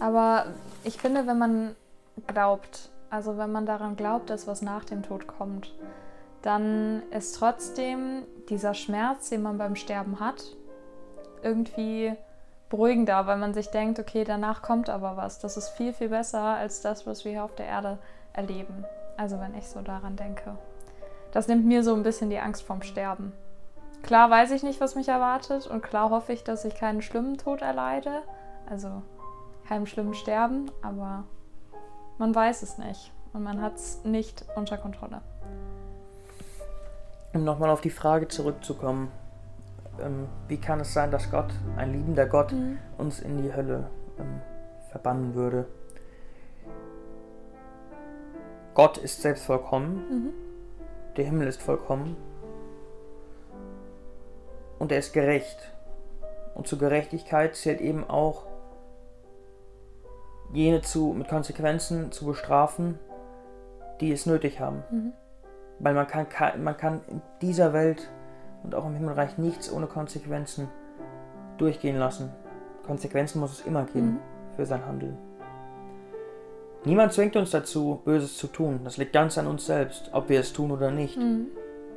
Aber 0.00 0.46
ich 0.82 0.96
finde, 0.98 1.26
wenn 1.26 1.38
man 1.38 1.76
glaubt, 2.26 2.90
also 3.10 3.36
wenn 3.36 3.52
man 3.52 3.66
daran 3.66 3.96
glaubt, 3.96 4.30
dass 4.30 4.46
was 4.46 4.62
nach 4.62 4.84
dem 4.84 5.02
Tod 5.02 5.26
kommt, 5.26 5.74
dann 6.42 7.02
ist 7.10 7.36
trotzdem 7.36 8.22
dieser 8.48 8.74
Schmerz, 8.74 9.28
den 9.30 9.42
man 9.42 9.58
beim 9.58 9.76
Sterben 9.76 10.20
hat, 10.20 10.56
irgendwie 11.42 12.14
beruhigender, 12.68 13.26
weil 13.26 13.36
man 13.36 13.52
sich 13.52 13.68
denkt, 13.68 13.98
okay, 13.98 14.24
danach 14.24 14.62
kommt 14.62 14.88
aber 14.88 15.16
was. 15.16 15.38
Das 15.38 15.56
ist 15.56 15.70
viel, 15.70 15.92
viel 15.92 16.08
besser 16.08 16.40
als 16.40 16.80
das, 16.80 17.06
was 17.06 17.24
wir 17.24 17.32
hier 17.32 17.44
auf 17.44 17.54
der 17.54 17.66
Erde 17.66 17.98
erleben. 18.32 18.84
Also 19.16 19.38
wenn 19.40 19.54
ich 19.54 19.68
so 19.68 19.80
daran 19.80 20.16
denke. 20.16 20.56
Das 21.32 21.48
nimmt 21.48 21.66
mir 21.66 21.84
so 21.84 21.94
ein 21.94 22.02
bisschen 22.02 22.30
die 22.30 22.38
Angst 22.38 22.62
vorm 22.62 22.82
Sterben. 22.82 23.32
Klar 24.02 24.30
weiß 24.30 24.50
ich 24.52 24.62
nicht, 24.62 24.80
was 24.80 24.94
mich 24.94 25.08
erwartet 25.08 25.66
und 25.66 25.82
klar 25.82 26.10
hoffe 26.10 26.32
ich, 26.32 26.42
dass 26.42 26.64
ich 26.64 26.74
keinen 26.74 27.02
schlimmen 27.02 27.36
Tod 27.36 27.60
erleide. 27.60 28.22
Also 28.68 29.02
keinem 29.68 29.86
schlimmen 29.86 30.14
Sterben, 30.14 30.70
aber 30.82 31.24
man 32.18 32.34
weiß 32.34 32.62
es 32.62 32.78
nicht 32.78 33.12
und 33.32 33.42
man 33.42 33.60
hat 33.60 33.74
es 33.76 34.04
nicht 34.04 34.44
unter 34.56 34.78
Kontrolle. 34.78 35.20
Um 37.32 37.44
nochmal 37.44 37.70
auf 37.70 37.80
die 37.80 37.90
Frage 37.90 38.28
zurückzukommen, 38.28 39.10
ähm, 40.00 40.26
wie 40.48 40.56
kann 40.56 40.80
es 40.80 40.92
sein, 40.92 41.10
dass 41.10 41.30
Gott, 41.30 41.52
ein 41.76 41.92
liebender 41.92 42.26
Gott, 42.26 42.52
uns 42.98 43.20
in 43.20 43.42
die 43.42 43.54
Hölle 43.54 43.88
ähm, 44.18 44.40
verbannen 44.90 45.34
würde? 45.34 45.66
Gott 48.74 48.98
ist 48.98 49.22
selbst 49.22 49.44
vollkommen, 49.44 50.04
Mhm. 50.10 50.32
der 51.16 51.24
Himmel 51.24 51.48
ist 51.48 51.60
vollkommen 51.60 52.16
und 54.78 54.90
er 54.90 54.98
ist 54.98 55.12
gerecht. 55.12 55.58
Und 56.54 56.66
zur 56.66 56.78
Gerechtigkeit 56.78 57.54
zählt 57.54 57.80
eben 57.80 58.08
auch, 58.08 58.46
jene 60.52 60.80
zu, 60.82 61.14
mit 61.16 61.28
Konsequenzen 61.28 62.10
zu 62.10 62.26
bestrafen, 62.26 62.98
die 64.00 64.10
es 64.10 64.26
nötig 64.26 64.58
haben. 64.58 64.82
Mhm. 64.90 65.12
Weil 65.80 65.94
man 65.94 66.06
kann, 66.06 66.28
ka- 66.28 66.56
man 66.56 66.76
kann 66.76 67.00
in 67.08 67.20
dieser 67.40 67.72
Welt 67.72 68.08
und 68.62 68.74
auch 68.74 68.86
im 68.86 68.94
Himmelreich 68.94 69.38
nichts 69.38 69.72
ohne 69.72 69.86
Konsequenzen 69.86 70.68
durchgehen 71.58 71.96
lassen. 71.98 72.30
Konsequenzen 72.86 73.40
muss 73.40 73.52
es 73.60 73.66
immer 73.66 73.84
geben 73.84 74.12
Mhm. 74.12 74.18
für 74.56 74.66
sein 74.66 74.84
Handeln. 74.84 75.16
Niemand 76.84 77.12
zwingt 77.12 77.36
uns 77.36 77.50
dazu, 77.50 78.00
Böses 78.04 78.36
zu 78.38 78.46
tun. 78.46 78.80
Das 78.84 78.96
liegt 78.96 79.12
ganz 79.12 79.36
an 79.36 79.46
uns 79.46 79.66
selbst, 79.66 80.10
ob 80.12 80.28
wir 80.28 80.40
es 80.40 80.52
tun 80.52 80.70
oder 80.70 80.90
nicht. 80.90 81.16
Mhm. 81.18 81.46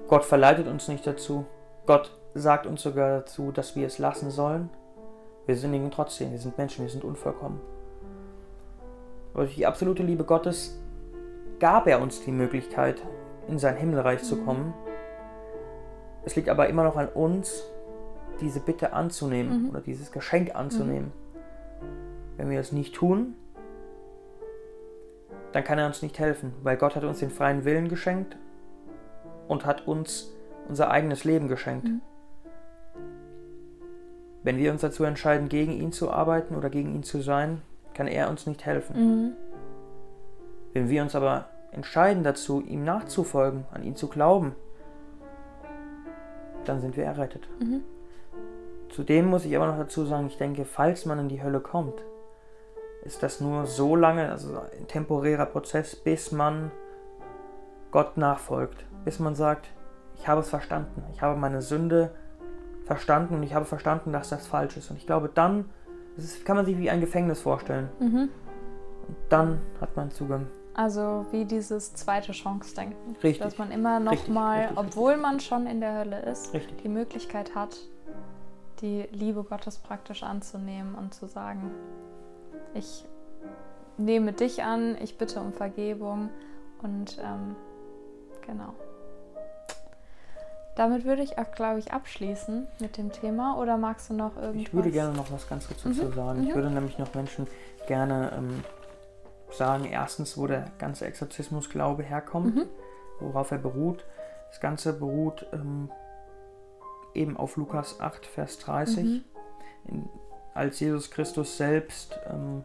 Gott 0.07 0.25
verleitet 0.25 0.67
uns 0.67 0.87
nicht 0.87 1.07
dazu. 1.07 1.45
Gott 1.85 2.11
sagt 2.33 2.65
uns 2.67 2.81
sogar 2.81 3.19
dazu, 3.19 3.51
dass 3.51 3.75
wir 3.75 3.87
es 3.87 3.99
lassen 3.99 4.29
sollen. 4.29 4.69
Wir 5.45 5.55
sündigen 5.55 5.91
trotzdem. 5.91 6.31
Wir 6.31 6.39
sind 6.39 6.57
Menschen, 6.57 6.83
wir 6.83 6.89
sind 6.91 7.03
unvollkommen. 7.05 7.61
Aber 9.33 9.43
durch 9.43 9.55
die 9.55 9.65
absolute 9.65 10.03
Liebe 10.03 10.23
Gottes 10.25 10.79
gab 11.59 11.87
er 11.87 12.01
uns 12.01 12.21
die 12.21 12.31
Möglichkeit, 12.31 13.01
in 13.47 13.59
sein 13.59 13.75
Himmelreich 13.77 14.23
zu 14.23 14.37
kommen. 14.43 14.73
Es 16.25 16.35
liegt 16.35 16.49
aber 16.49 16.67
immer 16.69 16.83
noch 16.83 16.95
an 16.95 17.07
uns, 17.09 17.63
diese 18.41 18.59
Bitte 18.59 18.93
anzunehmen 18.93 19.63
Mhm. 19.63 19.69
oder 19.69 19.81
dieses 19.81 20.11
Geschenk 20.11 20.55
anzunehmen. 20.55 21.11
Wenn 22.37 22.49
wir 22.49 22.59
es 22.59 22.71
nicht 22.71 22.95
tun, 22.95 23.35
dann 25.51 25.63
kann 25.63 25.77
er 25.77 25.85
uns 25.85 26.01
nicht 26.01 26.17
helfen, 26.17 26.53
weil 26.63 26.77
Gott 26.77 26.95
hat 26.95 27.03
uns 27.03 27.19
den 27.19 27.29
freien 27.29 27.63
Willen 27.63 27.89
geschenkt 27.89 28.37
und 29.47 29.65
hat 29.65 29.87
uns 29.87 30.33
unser 30.67 30.89
eigenes 30.89 31.25
Leben 31.25 31.47
geschenkt. 31.47 31.85
Mhm. 31.87 32.01
Wenn 34.43 34.57
wir 34.57 34.71
uns 34.71 34.81
dazu 34.81 35.03
entscheiden, 35.03 35.47
gegen 35.47 35.71
ihn 35.73 35.91
zu 35.91 36.11
arbeiten 36.11 36.55
oder 36.55 36.69
gegen 36.69 36.93
ihn 36.95 37.03
zu 37.03 37.21
sein, 37.21 37.61
kann 37.93 38.07
er 38.07 38.29
uns 38.29 38.47
nicht 38.47 38.65
helfen. 38.65 38.95
Mhm. 38.95 39.31
Wenn 40.73 40.89
wir 40.89 41.01
uns 41.03 41.15
aber 41.15 41.45
entscheiden 41.73 42.23
dazu, 42.23 42.61
ihm 42.61 42.83
nachzufolgen, 42.83 43.65
an 43.71 43.83
ihn 43.83 43.95
zu 43.95 44.07
glauben, 44.07 44.55
dann 46.65 46.79
sind 46.79 46.95
wir 46.95 47.05
errettet. 47.05 47.47
Mhm. 47.59 47.81
Zudem 48.89 49.25
muss 49.25 49.45
ich 49.45 49.55
aber 49.55 49.67
noch 49.67 49.77
dazu 49.77 50.05
sagen, 50.05 50.27
ich 50.27 50.37
denke, 50.37 50.65
falls 50.65 51.05
man 51.05 51.19
in 51.19 51.29
die 51.29 51.41
Hölle 51.41 51.59
kommt, 51.59 52.03
ist 53.03 53.23
das 53.23 53.41
nur 53.41 53.65
so 53.65 53.95
lange, 53.95 54.29
also 54.29 54.59
ein 54.79 54.87
temporärer 54.87 55.47
Prozess, 55.47 55.95
bis 55.95 56.31
man 56.31 56.71
Gott 57.91 58.17
nachfolgt. 58.17 58.85
Bis 59.03 59.19
man 59.19 59.35
sagt, 59.35 59.69
ich 60.15 60.27
habe 60.27 60.41
es 60.41 60.49
verstanden, 60.49 61.03
ich 61.11 61.21
habe 61.21 61.37
meine 61.37 61.61
Sünde 61.61 62.11
verstanden 62.85 63.35
und 63.35 63.43
ich 63.43 63.53
habe 63.53 63.65
verstanden, 63.65 64.13
dass 64.13 64.29
das 64.29 64.47
falsch 64.47 64.77
ist. 64.77 64.89
Und 64.89 64.97
ich 64.97 65.05
glaube, 65.05 65.29
dann, 65.33 65.65
das 66.15 66.25
ist, 66.25 66.45
kann 66.45 66.55
man 66.55 66.65
sich 66.65 66.77
wie 66.77 66.89
ein 66.89 67.01
Gefängnis 67.01 67.41
vorstellen. 67.41 67.89
Mhm. 67.99 68.29
Und 69.07 69.17
dann 69.29 69.59
hat 69.81 69.95
man 69.95 70.11
Zugang. 70.11 70.47
Also 70.75 71.25
wie 71.31 71.45
dieses 71.45 71.93
zweite 71.93 72.31
Chance-Denken. 72.31 73.15
Richtig. 73.23 73.39
Dass 73.39 73.57
man 73.57 73.71
immer 73.71 73.99
nochmal, 73.99 74.71
obwohl 74.75 75.17
man 75.17 75.39
schon 75.39 75.67
in 75.67 75.79
der 75.79 75.99
Hölle 75.99 76.21
ist, 76.21 76.53
Richtig. 76.53 76.81
die 76.81 76.89
Möglichkeit 76.89 77.53
hat, 77.53 77.77
die 78.81 79.07
Liebe 79.11 79.43
Gottes 79.43 79.77
praktisch 79.77 80.23
anzunehmen 80.23 80.95
und 80.95 81.13
zu 81.13 81.27
sagen, 81.27 81.71
ich 82.73 83.05
nehme 83.97 84.33
dich 84.33 84.63
an, 84.63 84.97
ich 84.99 85.17
bitte 85.17 85.39
um 85.39 85.53
Vergebung 85.53 86.29
und 86.81 87.19
ähm, 87.19 87.55
genau. 88.45 88.73
Damit 90.75 91.05
würde 91.05 91.21
ich 91.21 91.37
auch, 91.37 91.51
glaube 91.51 91.77
ich, 91.77 91.93
abschließen 91.93 92.67
mit 92.79 92.97
dem 92.97 93.11
Thema. 93.11 93.59
Oder 93.59 93.77
magst 93.77 94.09
du 94.09 94.15
noch 94.15 94.35
irgendwas? 94.35 94.67
Ich 94.67 94.73
würde 94.73 94.89
gerne 94.89 95.15
noch 95.15 95.31
was 95.31 95.47
ganz 95.47 95.67
kurz 95.67 95.83
dazu 95.83 96.11
sagen. 96.11 96.41
Ich 96.43 96.49
mhm. 96.49 96.55
würde 96.55 96.71
nämlich 96.71 96.97
noch 96.97 97.13
Menschen 97.13 97.45
gerne 97.85 98.31
ähm, 98.35 98.63
sagen, 99.57 99.85
erstens, 99.85 100.37
wo 100.37 100.47
der 100.47 100.65
ganze 100.79 101.05
Exorzismusglaube 101.05 102.03
herkommt, 102.03 102.55
Mhm. 102.55 102.65
worauf 103.19 103.51
er 103.51 103.57
beruht. 103.59 104.05
Das 104.49 104.59
Ganze 104.59 104.93
beruht 104.93 105.45
ähm, 105.53 105.89
eben 107.13 107.37
auf 107.37 107.57
Lukas 107.57 107.99
8, 107.99 108.25
Vers 108.25 108.59
30, 108.59 109.03
Mhm. 109.05 109.21
in, 109.87 110.09
als 110.53 110.79
Jesus 110.79 111.09
Christus 111.11 111.57
selbst 111.57 112.19
ähm, 112.29 112.63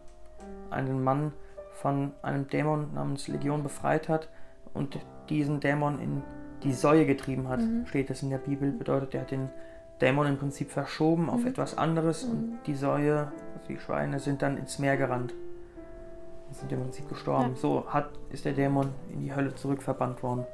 einen 0.70 1.02
Mann 1.02 1.32
von 1.72 2.12
einem 2.22 2.48
Dämon 2.48 2.92
namens 2.94 3.28
Legion 3.28 3.62
befreit 3.62 4.08
hat 4.08 4.28
und 4.74 4.98
diesen 5.28 5.60
Dämon 5.60 6.00
in 6.00 6.22
die 6.62 6.72
Säue 6.72 7.06
getrieben 7.06 7.48
hat, 7.48 7.60
Mhm. 7.60 7.86
steht 7.86 8.10
es 8.10 8.22
in 8.22 8.30
der 8.30 8.38
Bibel. 8.38 8.72
Bedeutet, 8.72 9.14
er 9.14 9.20
hat 9.22 9.30
den 9.30 9.48
Dämon 10.00 10.26
im 10.26 10.38
Prinzip 10.38 10.70
verschoben 10.70 11.30
auf 11.30 11.40
Mhm. 11.42 11.46
etwas 11.48 11.76
anderes 11.78 12.24
Mhm. 12.26 12.30
und 12.32 12.58
die 12.66 12.74
Säue, 12.74 13.18
also 13.54 13.68
die 13.68 13.78
Schweine, 13.78 14.18
sind 14.20 14.42
dann 14.42 14.56
ins 14.58 14.78
Meer 14.78 14.96
gerannt. 14.96 15.34
Und 16.48 16.54
sind 16.56 16.72
im 16.72 16.80
Prinzip 16.80 17.08
gestorben. 17.08 17.50
Ja. 17.50 17.56
So 17.56 17.84
hat, 17.88 18.08
ist 18.30 18.44
der 18.44 18.52
Dämon 18.54 18.90
in 19.12 19.20
die 19.20 19.34
Hölle 19.34 19.54
zurückverbannt 19.54 20.22
worden. 20.22 20.46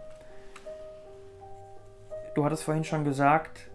Du 2.35 2.45
hattest 2.45 2.65
vorhin 2.65 2.85
schon 2.85 3.05
gesagt, 3.05 3.71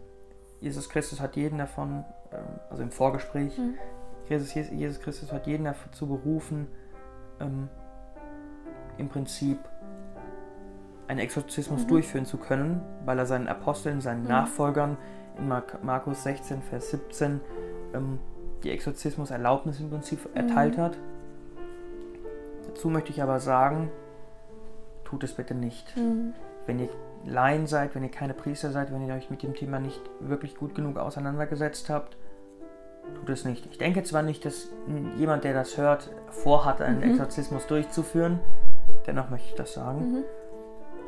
Jesus 0.60 0.90
Christus 0.90 1.22
hat 1.22 1.36
jeden 1.38 1.58
davon, 1.60 2.04
ähm, 2.32 2.40
also 2.70 2.84
im 2.84 2.92
Vorgespräch, 2.92 3.58
Mhm. 3.58 3.76
Jesus, 4.28 4.54
Jesus 4.54 5.00
Christus 5.00 5.32
hat 5.32 5.48
jeden 5.48 5.64
dazu 5.64 6.06
berufen, 6.08 6.68
ähm, 7.40 7.70
im 8.98 9.08
Prinzip 9.08 9.58
einen 11.08 11.20
Exorzismus 11.20 11.84
Mhm. 11.84 11.88
durchführen 11.88 12.26
zu 12.26 12.38
können, 12.38 12.82
weil 13.06 13.18
er 13.18 13.26
seinen 13.26 13.48
Aposteln, 13.48 14.02
seinen 14.02 14.24
Mhm. 14.24 14.28
Nachfolgern 14.30 14.98
in 15.38 15.48
Mark 15.48 15.82
Markus 15.84 16.24
16, 16.24 16.62
Vers 16.62 16.92
17 16.92 17.40
ähm, 17.94 18.20
die 18.62 18.72
Exorzismuserlaubnis 18.72 19.80
im 19.80 19.90
Prinzip 19.90 20.30
erteilt 20.36 20.78
Mhm. 20.78 20.82
hat. 20.82 20.98
Dazu 22.70 22.90
möchte 22.90 23.12
ich 23.12 23.24
aber 23.24 23.40
sagen, 23.40 23.90
tut 25.04 25.24
es 25.24 25.34
bitte 25.34 25.56
nicht. 25.56 25.98
Mhm. 25.98 26.34
Wenn 26.68 26.78
ihr 26.80 26.90
Laien 27.26 27.66
seid, 27.66 27.96
wenn 27.96 28.04
ihr 28.04 28.12
keine 28.12 28.36
Priester 28.36 28.70
seid, 28.70 28.94
wenn 28.94 29.06
ihr 29.08 29.14
euch 29.16 29.32
mit 29.32 29.42
dem 29.42 29.56
Thema 29.56 29.80
nicht 29.80 30.00
wirklich 30.20 30.56
gut 30.56 30.76
genug 30.76 30.98
auseinandergesetzt 30.98 31.90
habt, 31.90 32.16
tut 33.16 33.30
es 33.30 33.44
nicht. 33.44 33.66
Ich 33.72 33.80
denke 33.80 34.04
zwar 34.04 34.22
nicht, 34.22 34.46
dass 34.46 34.70
jemand, 35.18 35.44
der 35.46 35.56
das 35.56 35.78
hört, 35.78 36.12
vorhat, 36.30 36.80
einen 36.82 36.98
Mhm. 37.00 37.12
Exorzismus 37.12 37.66
durchzuführen, 37.66 38.40
dennoch 39.08 39.32
möchte 39.32 39.48
ich 39.50 39.56
das 39.56 39.74
sagen. 39.74 40.12
Mhm. 40.12 40.24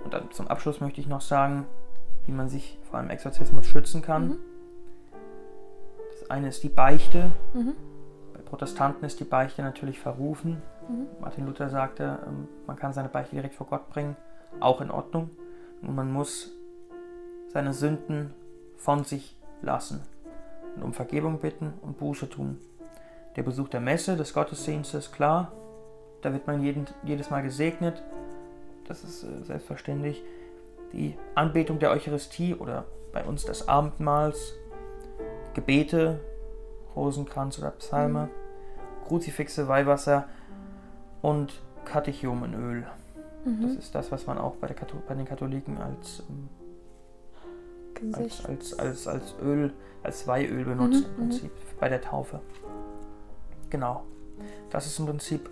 Und 0.04 0.14
dann 0.16 0.32
zum 0.32 0.48
Abschluss 0.48 0.82
möchte 0.82 1.00
ich 1.00 1.08
noch 1.08 1.22
sagen, 1.22 1.68
wie 2.26 2.32
man 2.32 2.50
sich 2.50 2.80
vor 2.90 2.98
einem 2.98 3.12
Exorzismus 3.12 3.68
schützen 3.68 4.02
kann. 4.02 4.28
Mhm. 4.30 4.38
Das 6.20 6.30
eine 6.32 6.48
ist 6.48 6.64
die 6.64 6.70
Beichte. 6.70 7.30
Mhm. 8.52 8.58
Protestanten 8.58 9.06
ist 9.06 9.20
die 9.20 9.26
Beichte 9.26 9.62
natürlich 9.62 10.00
verrufen. 10.00 10.62
Mhm. 10.88 11.08
Martin 11.22 11.46
Luther 11.46 11.70
sagte, 11.70 12.20
ähm, 12.28 12.48
man 12.68 12.76
kann 12.76 12.94
seine 12.94 13.10
Beichte 13.10 13.36
direkt 13.36 13.56
vor 13.56 13.68
Gott 13.68 13.90
bringen, 13.90 14.16
auch 14.60 14.82
in 14.82 14.92
Ordnung. 14.92 15.30
Nur 15.82 15.94
man 15.94 16.12
muss 16.12 16.52
seine 17.48 17.74
Sünden 17.74 18.34
von 18.76 19.04
sich 19.04 19.38
lassen 19.62 20.02
und 20.76 20.84
um 20.84 20.94
Vergebung 20.94 21.40
bitten 21.40 21.74
und 21.82 21.98
Buße 21.98 22.30
tun. 22.30 22.60
Der 23.36 23.44
Besuch 23.44 23.70
der 23.70 23.80
Messe, 23.80 24.18
des 24.18 24.34
Gottesdienstes, 24.34 25.12
klar, 25.12 25.52
da 26.22 26.34
wird 26.34 26.48
man 26.48 26.62
jeden, 26.62 26.86
jedes 27.04 27.30
Mal 27.30 27.42
gesegnet, 27.42 28.04
das 28.88 29.04
ist 29.04 29.24
äh, 29.24 29.44
selbstverständlich. 29.44 30.24
Die 30.94 31.18
Anbetung 31.36 31.80
der 31.80 31.92
Eucharistie 31.92 32.54
oder 32.54 32.86
bei 33.14 33.24
uns 33.24 33.46
des 33.46 33.68
Abendmahls, 33.70 34.54
Gebete, 35.54 36.20
Rosenkranz 36.96 37.58
oder 37.60 37.72
Psalme, 37.72 38.30
Kruzifixe, 39.12 39.68
Weihwasser 39.68 40.24
und 41.22 41.62
Katechumenöl. 41.84 42.88
Mhm. 43.44 43.62
Das 43.62 43.72
ist 43.74 43.94
das, 43.94 44.10
was 44.10 44.26
man 44.26 44.38
auch 44.38 44.56
bei, 44.56 44.74
bei 45.06 45.16
den 45.16 45.26
Katholiken 45.26 45.78
als, 45.80 46.24
ähm, 46.30 46.48
als, 48.14 48.46
als, 48.46 48.80
als, 48.80 49.08
als 49.10 49.36
Öl, 49.42 49.74
als 50.02 50.28
Weihöl 50.28 50.64
benutzt 50.64 51.02
mhm, 51.02 51.06
im 51.06 51.12
mhm. 51.12 51.30
Prinzip 51.30 51.52
bei 51.78 51.90
der 51.90 52.00
Taufe. 52.00 52.40
Genau. 53.70 54.04
Das 54.70 54.86
ist 54.86 54.98
im 54.98 55.08
Prinzip 55.08 55.50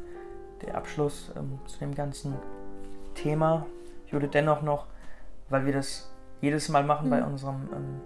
der 0.62 0.76
Abschluss 0.76 1.30
ähm, 1.36 1.60
zu 1.66 1.80
dem 1.80 1.94
ganzen 1.94 2.36
Thema. 3.14 3.66
Ich 4.06 4.14
würde 4.14 4.30
dennoch 4.30 4.62
noch, 4.62 4.88
weil 5.50 5.66
wir 5.66 5.74
das 5.74 6.10
jedes 6.40 6.70
Mal 6.70 6.86
machen 6.86 7.08
mhm. 7.08 7.12
bei 7.12 7.24
unserem 7.26 7.68
ähm, 7.74 8.02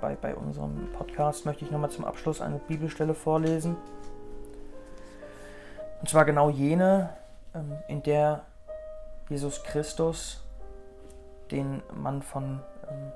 bei, 0.00 0.16
bei 0.16 0.34
unserem 0.34 0.92
Podcast, 0.92 1.46
möchte 1.46 1.64
ich 1.64 1.70
nochmal 1.70 1.90
zum 1.90 2.04
Abschluss 2.04 2.40
eine 2.40 2.58
Bibelstelle 2.58 3.14
vorlesen. 3.14 3.76
Und 6.00 6.08
zwar 6.08 6.24
genau 6.24 6.50
jene, 6.50 7.10
ähm, 7.54 7.72
in 7.88 8.02
der 8.02 8.42
Jesus 9.28 9.62
Christus 9.64 10.44
den 11.50 11.82
Mann 11.94 12.22
von 12.22 12.60
ähm, 12.88 13.12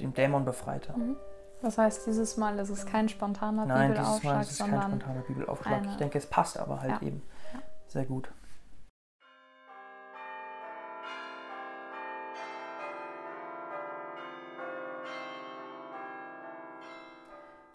dem 0.00 0.14
Dämon 0.14 0.44
befreite. 0.44 0.92
Mhm. 0.96 1.16
Das 1.62 1.76
heißt, 1.76 2.06
dieses 2.06 2.36
Mal 2.38 2.58
ist 2.58 2.70
es 2.70 2.86
kein 2.86 3.08
spontaner 3.08 3.66
Nein, 3.66 3.90
Bibelaufschlag, 3.90 4.20
dieses 4.20 4.24
Mal 4.24 4.40
ist 4.40 4.50
es 4.52 4.58
kein 4.58 4.82
spontaner 4.82 5.20
Bibelaufschlag. 5.20 5.82
Ich 5.90 5.96
denke, 5.96 6.16
es 6.16 6.26
passt 6.26 6.58
aber 6.58 6.80
halt 6.80 7.02
ja. 7.02 7.08
eben 7.08 7.22
ja. 7.52 7.60
sehr 7.86 8.04
gut. 8.06 8.30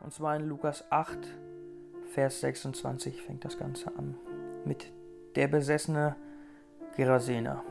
Und 0.05 0.13
zwar 0.13 0.35
in 0.35 0.47
Lukas 0.47 0.85
8, 0.91 1.17
Vers 2.13 2.39
26 2.41 3.23
fängt 3.23 3.43
das 3.43 3.57
Ganze 3.57 3.87
an. 3.97 4.15
Mit 4.63 4.93
der 5.35 5.47
besessene 5.47 6.15
Gerasener. 6.95 7.63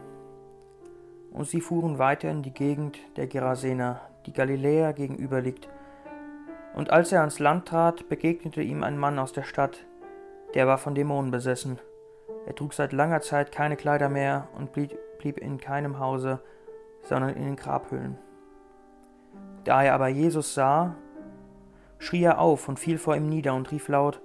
Und 1.30 1.46
sie 1.46 1.60
fuhren 1.60 2.00
weiter 2.00 2.28
in 2.28 2.42
die 2.42 2.52
Gegend 2.52 2.98
der 3.14 3.28
Gerasener, 3.28 4.00
die 4.26 4.32
Galiläa 4.32 4.90
gegenüber 4.90 5.40
liegt, 5.40 5.68
und 6.74 6.90
als 6.90 7.12
er 7.12 7.20
ans 7.20 7.38
Land 7.38 7.68
trat, 7.68 8.08
begegnete 8.08 8.62
ihm 8.62 8.82
ein 8.82 8.98
Mann 8.98 9.20
aus 9.20 9.32
der 9.32 9.44
Stadt, 9.44 9.86
der 10.54 10.66
war 10.66 10.78
von 10.78 10.96
Dämonen 10.96 11.30
besessen. 11.30 11.78
Er 12.46 12.56
trug 12.56 12.74
seit 12.74 12.92
langer 12.92 13.20
Zeit 13.20 13.52
keine 13.52 13.76
Kleider 13.76 14.08
mehr 14.08 14.48
und 14.58 14.72
blieb, 14.72 14.98
blieb 15.18 15.38
in 15.38 15.58
keinem 15.58 16.00
Hause, 16.00 16.40
sondern 17.04 17.36
in 17.36 17.44
den 17.44 17.54
Grabhöhlen. 17.54 18.18
Da 19.62 19.84
er 19.84 19.94
aber 19.94 20.08
Jesus 20.08 20.52
sah, 20.52 20.96
schrie 21.98 22.22
er 22.22 22.38
auf 22.38 22.68
und 22.68 22.78
fiel 22.78 22.98
vor 22.98 23.16
ihm 23.16 23.28
nieder 23.28 23.54
und 23.54 23.70
rief 23.70 23.88
laut, 23.88 24.20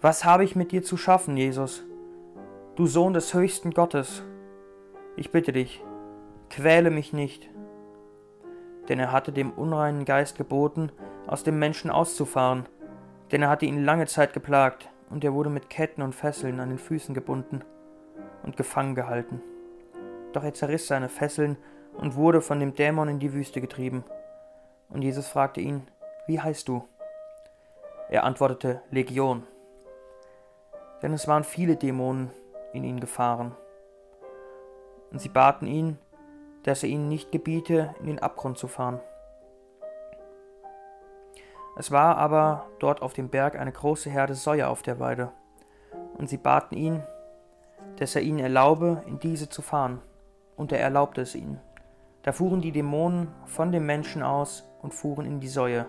Was 0.00 0.24
habe 0.24 0.44
ich 0.44 0.56
mit 0.56 0.72
dir 0.72 0.82
zu 0.82 0.96
schaffen, 0.96 1.36
Jesus, 1.36 1.84
du 2.76 2.86
Sohn 2.86 3.14
des 3.14 3.34
höchsten 3.34 3.72
Gottes? 3.72 4.22
Ich 5.16 5.32
bitte 5.32 5.52
dich, 5.52 5.82
quäle 6.50 6.90
mich 6.90 7.12
nicht 7.12 7.48
denn 8.88 8.98
er 8.98 9.12
hatte 9.12 9.32
dem 9.32 9.52
unreinen 9.52 10.04
Geist 10.04 10.36
geboten, 10.36 10.90
aus 11.26 11.42
dem 11.42 11.58
Menschen 11.58 11.90
auszufahren, 11.90 12.66
denn 13.32 13.42
er 13.42 13.48
hatte 13.48 13.66
ihn 13.66 13.84
lange 13.84 14.06
Zeit 14.06 14.32
geplagt, 14.32 14.88
und 15.08 15.22
er 15.22 15.34
wurde 15.34 15.50
mit 15.50 15.70
Ketten 15.70 16.02
und 16.02 16.16
Fesseln 16.16 16.58
an 16.58 16.68
den 16.68 16.78
Füßen 16.78 17.14
gebunden 17.14 17.62
und 18.42 18.56
gefangen 18.56 18.96
gehalten. 18.96 19.40
Doch 20.32 20.42
er 20.42 20.52
zerriss 20.52 20.88
seine 20.88 21.08
Fesseln 21.08 21.56
und 21.96 22.16
wurde 22.16 22.40
von 22.40 22.58
dem 22.58 22.74
Dämon 22.74 23.08
in 23.08 23.18
die 23.20 23.32
Wüste 23.32 23.60
getrieben. 23.60 24.02
Und 24.88 25.02
Jesus 25.02 25.28
fragte 25.28 25.60
ihn, 25.60 25.82
Wie 26.26 26.40
heißt 26.40 26.66
du? 26.66 26.82
Er 28.08 28.24
antwortete, 28.24 28.82
Legion. 28.90 29.46
Denn 31.00 31.12
es 31.12 31.28
waren 31.28 31.44
viele 31.44 31.76
Dämonen 31.76 32.30
in 32.72 32.82
ihn 32.82 32.98
gefahren. 32.98 33.54
Und 35.12 35.20
sie 35.20 35.28
baten 35.28 35.68
ihn, 35.68 35.98
dass 36.64 36.82
er 36.82 36.88
ihnen 36.88 37.08
nicht 37.08 37.30
gebiete, 37.30 37.94
in 38.00 38.06
den 38.06 38.18
Abgrund 38.18 38.58
zu 38.58 38.66
fahren. 38.66 39.00
Es 41.76 41.92
war 41.92 42.16
aber 42.16 42.66
dort 42.80 43.02
auf 43.02 43.12
dem 43.12 43.28
Berg 43.28 43.56
eine 43.56 43.70
große 43.70 44.10
Herde 44.10 44.34
Säue 44.34 44.66
auf 44.66 44.82
der 44.82 44.98
Weide, 44.98 45.30
und 46.18 46.28
sie 46.28 46.38
baten 46.38 46.76
ihn, 46.76 47.02
dass 47.98 48.16
er 48.16 48.22
ihnen 48.22 48.40
erlaube, 48.40 49.02
in 49.06 49.20
diese 49.20 49.48
zu 49.48 49.62
fahren, 49.62 50.00
und 50.56 50.72
er 50.72 50.80
erlaubte 50.80 51.20
es 51.20 51.36
ihnen. 51.36 51.60
Da 52.22 52.32
fuhren 52.32 52.62
die 52.62 52.72
Dämonen 52.72 53.28
von 53.44 53.70
dem 53.70 53.86
Menschen 53.86 54.24
aus 54.24 54.68
und 54.82 54.92
fuhren 54.92 55.26
in 55.26 55.38
die 55.38 55.48
Säue, 55.48 55.86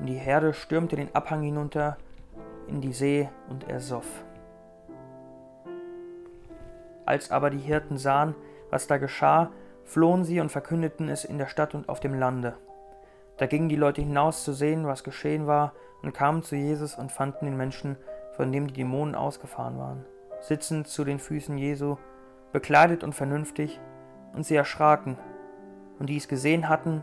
und 0.00 0.06
die 0.06 0.14
Herde 0.14 0.54
stürmte 0.54 0.96
den 0.96 1.14
Abhang 1.14 1.42
hinunter 1.42 1.98
in 2.66 2.80
die 2.80 2.92
See 2.92 3.28
und 3.48 3.68
ersoff. 3.68 4.24
Als 7.04 7.30
aber 7.30 7.50
die 7.50 7.58
Hirten 7.58 7.98
sahen, 7.98 8.34
was 8.70 8.86
da 8.86 8.98
geschah, 8.98 9.50
flohen 9.84 10.24
sie 10.24 10.40
und 10.40 10.50
verkündeten 10.50 11.08
es 11.08 11.24
in 11.24 11.38
der 11.38 11.48
Stadt 11.48 11.74
und 11.74 11.88
auf 11.88 12.00
dem 12.00 12.14
Lande. 12.14 12.54
Da 13.36 13.46
gingen 13.46 13.68
die 13.68 13.76
Leute 13.76 14.00
hinaus 14.00 14.44
zu 14.44 14.52
sehen, 14.52 14.86
was 14.86 15.04
geschehen 15.04 15.46
war, 15.46 15.72
und 16.02 16.14
kamen 16.14 16.42
zu 16.42 16.56
Jesus 16.56 16.94
und 16.94 17.12
fanden 17.12 17.44
den 17.44 17.56
Menschen, 17.56 17.96
von 18.36 18.52
dem 18.52 18.68
die 18.68 18.74
Dämonen 18.74 19.14
ausgefahren 19.14 19.78
waren, 19.78 20.06
sitzend 20.40 20.88
zu 20.88 21.04
den 21.04 21.18
Füßen 21.18 21.58
Jesu, 21.58 21.96
bekleidet 22.52 23.04
und 23.04 23.14
vernünftig, 23.14 23.80
und 24.32 24.46
sie 24.46 24.56
erschraken, 24.56 25.18
und 25.98 26.08
die 26.08 26.16
es 26.16 26.28
gesehen 26.28 26.68
hatten, 26.68 27.02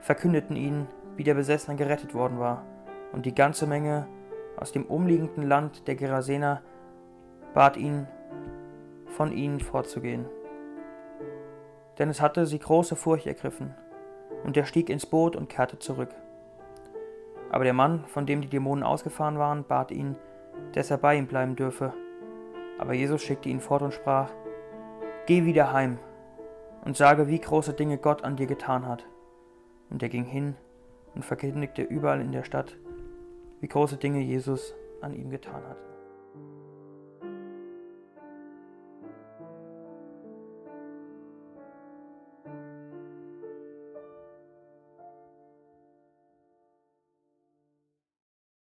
verkündeten 0.00 0.56
ihnen, 0.56 0.86
wie 1.18 1.24
der 1.24 1.34
Besessene 1.34 1.76
gerettet 1.76 2.14
worden 2.14 2.38
war, 2.38 2.64
und 3.12 3.26
die 3.26 3.34
ganze 3.34 3.66
Menge 3.66 4.06
aus 4.56 4.72
dem 4.72 4.86
umliegenden 4.86 5.46
Land 5.46 5.86
der 5.86 5.96
Gerasener 5.96 6.62
bat 7.52 7.76
ihn, 7.76 8.06
von 9.08 9.32
ihnen 9.32 9.60
fortzugehen 9.60 10.24
denn 11.98 12.08
es 12.08 12.20
hatte 12.20 12.46
sie 12.46 12.58
große 12.58 12.96
Furcht 12.96 13.26
ergriffen, 13.26 13.74
und 14.44 14.56
er 14.56 14.64
stieg 14.64 14.88
ins 14.88 15.06
Boot 15.06 15.34
und 15.34 15.48
kehrte 15.48 15.78
zurück. 15.78 16.14
Aber 17.50 17.64
der 17.64 17.72
Mann, 17.72 18.04
von 18.06 18.26
dem 18.26 18.40
die 18.40 18.48
Dämonen 18.48 18.84
ausgefahren 18.84 19.38
waren, 19.38 19.64
bat 19.64 19.90
ihn, 19.90 20.16
dass 20.72 20.90
er 20.90 20.98
bei 20.98 21.16
ihm 21.16 21.26
bleiben 21.26 21.56
dürfe. 21.56 21.92
Aber 22.78 22.92
Jesus 22.92 23.22
schickte 23.22 23.48
ihn 23.48 23.60
fort 23.60 23.82
und 23.82 23.94
sprach, 23.94 24.30
Geh 25.26 25.44
wieder 25.44 25.72
heim 25.72 25.98
und 26.84 26.96
sage, 26.96 27.28
wie 27.28 27.40
große 27.40 27.72
Dinge 27.72 27.98
Gott 27.98 28.22
an 28.22 28.36
dir 28.36 28.46
getan 28.46 28.86
hat. 28.86 29.04
Und 29.90 30.02
er 30.02 30.08
ging 30.08 30.24
hin 30.24 30.54
und 31.14 31.24
verkündigte 31.24 31.82
überall 31.82 32.20
in 32.20 32.32
der 32.32 32.44
Stadt, 32.44 32.76
wie 33.60 33.68
große 33.68 33.96
Dinge 33.96 34.20
Jesus 34.20 34.74
an 35.00 35.14
ihm 35.14 35.30
getan 35.30 35.62
hat. 35.66 35.87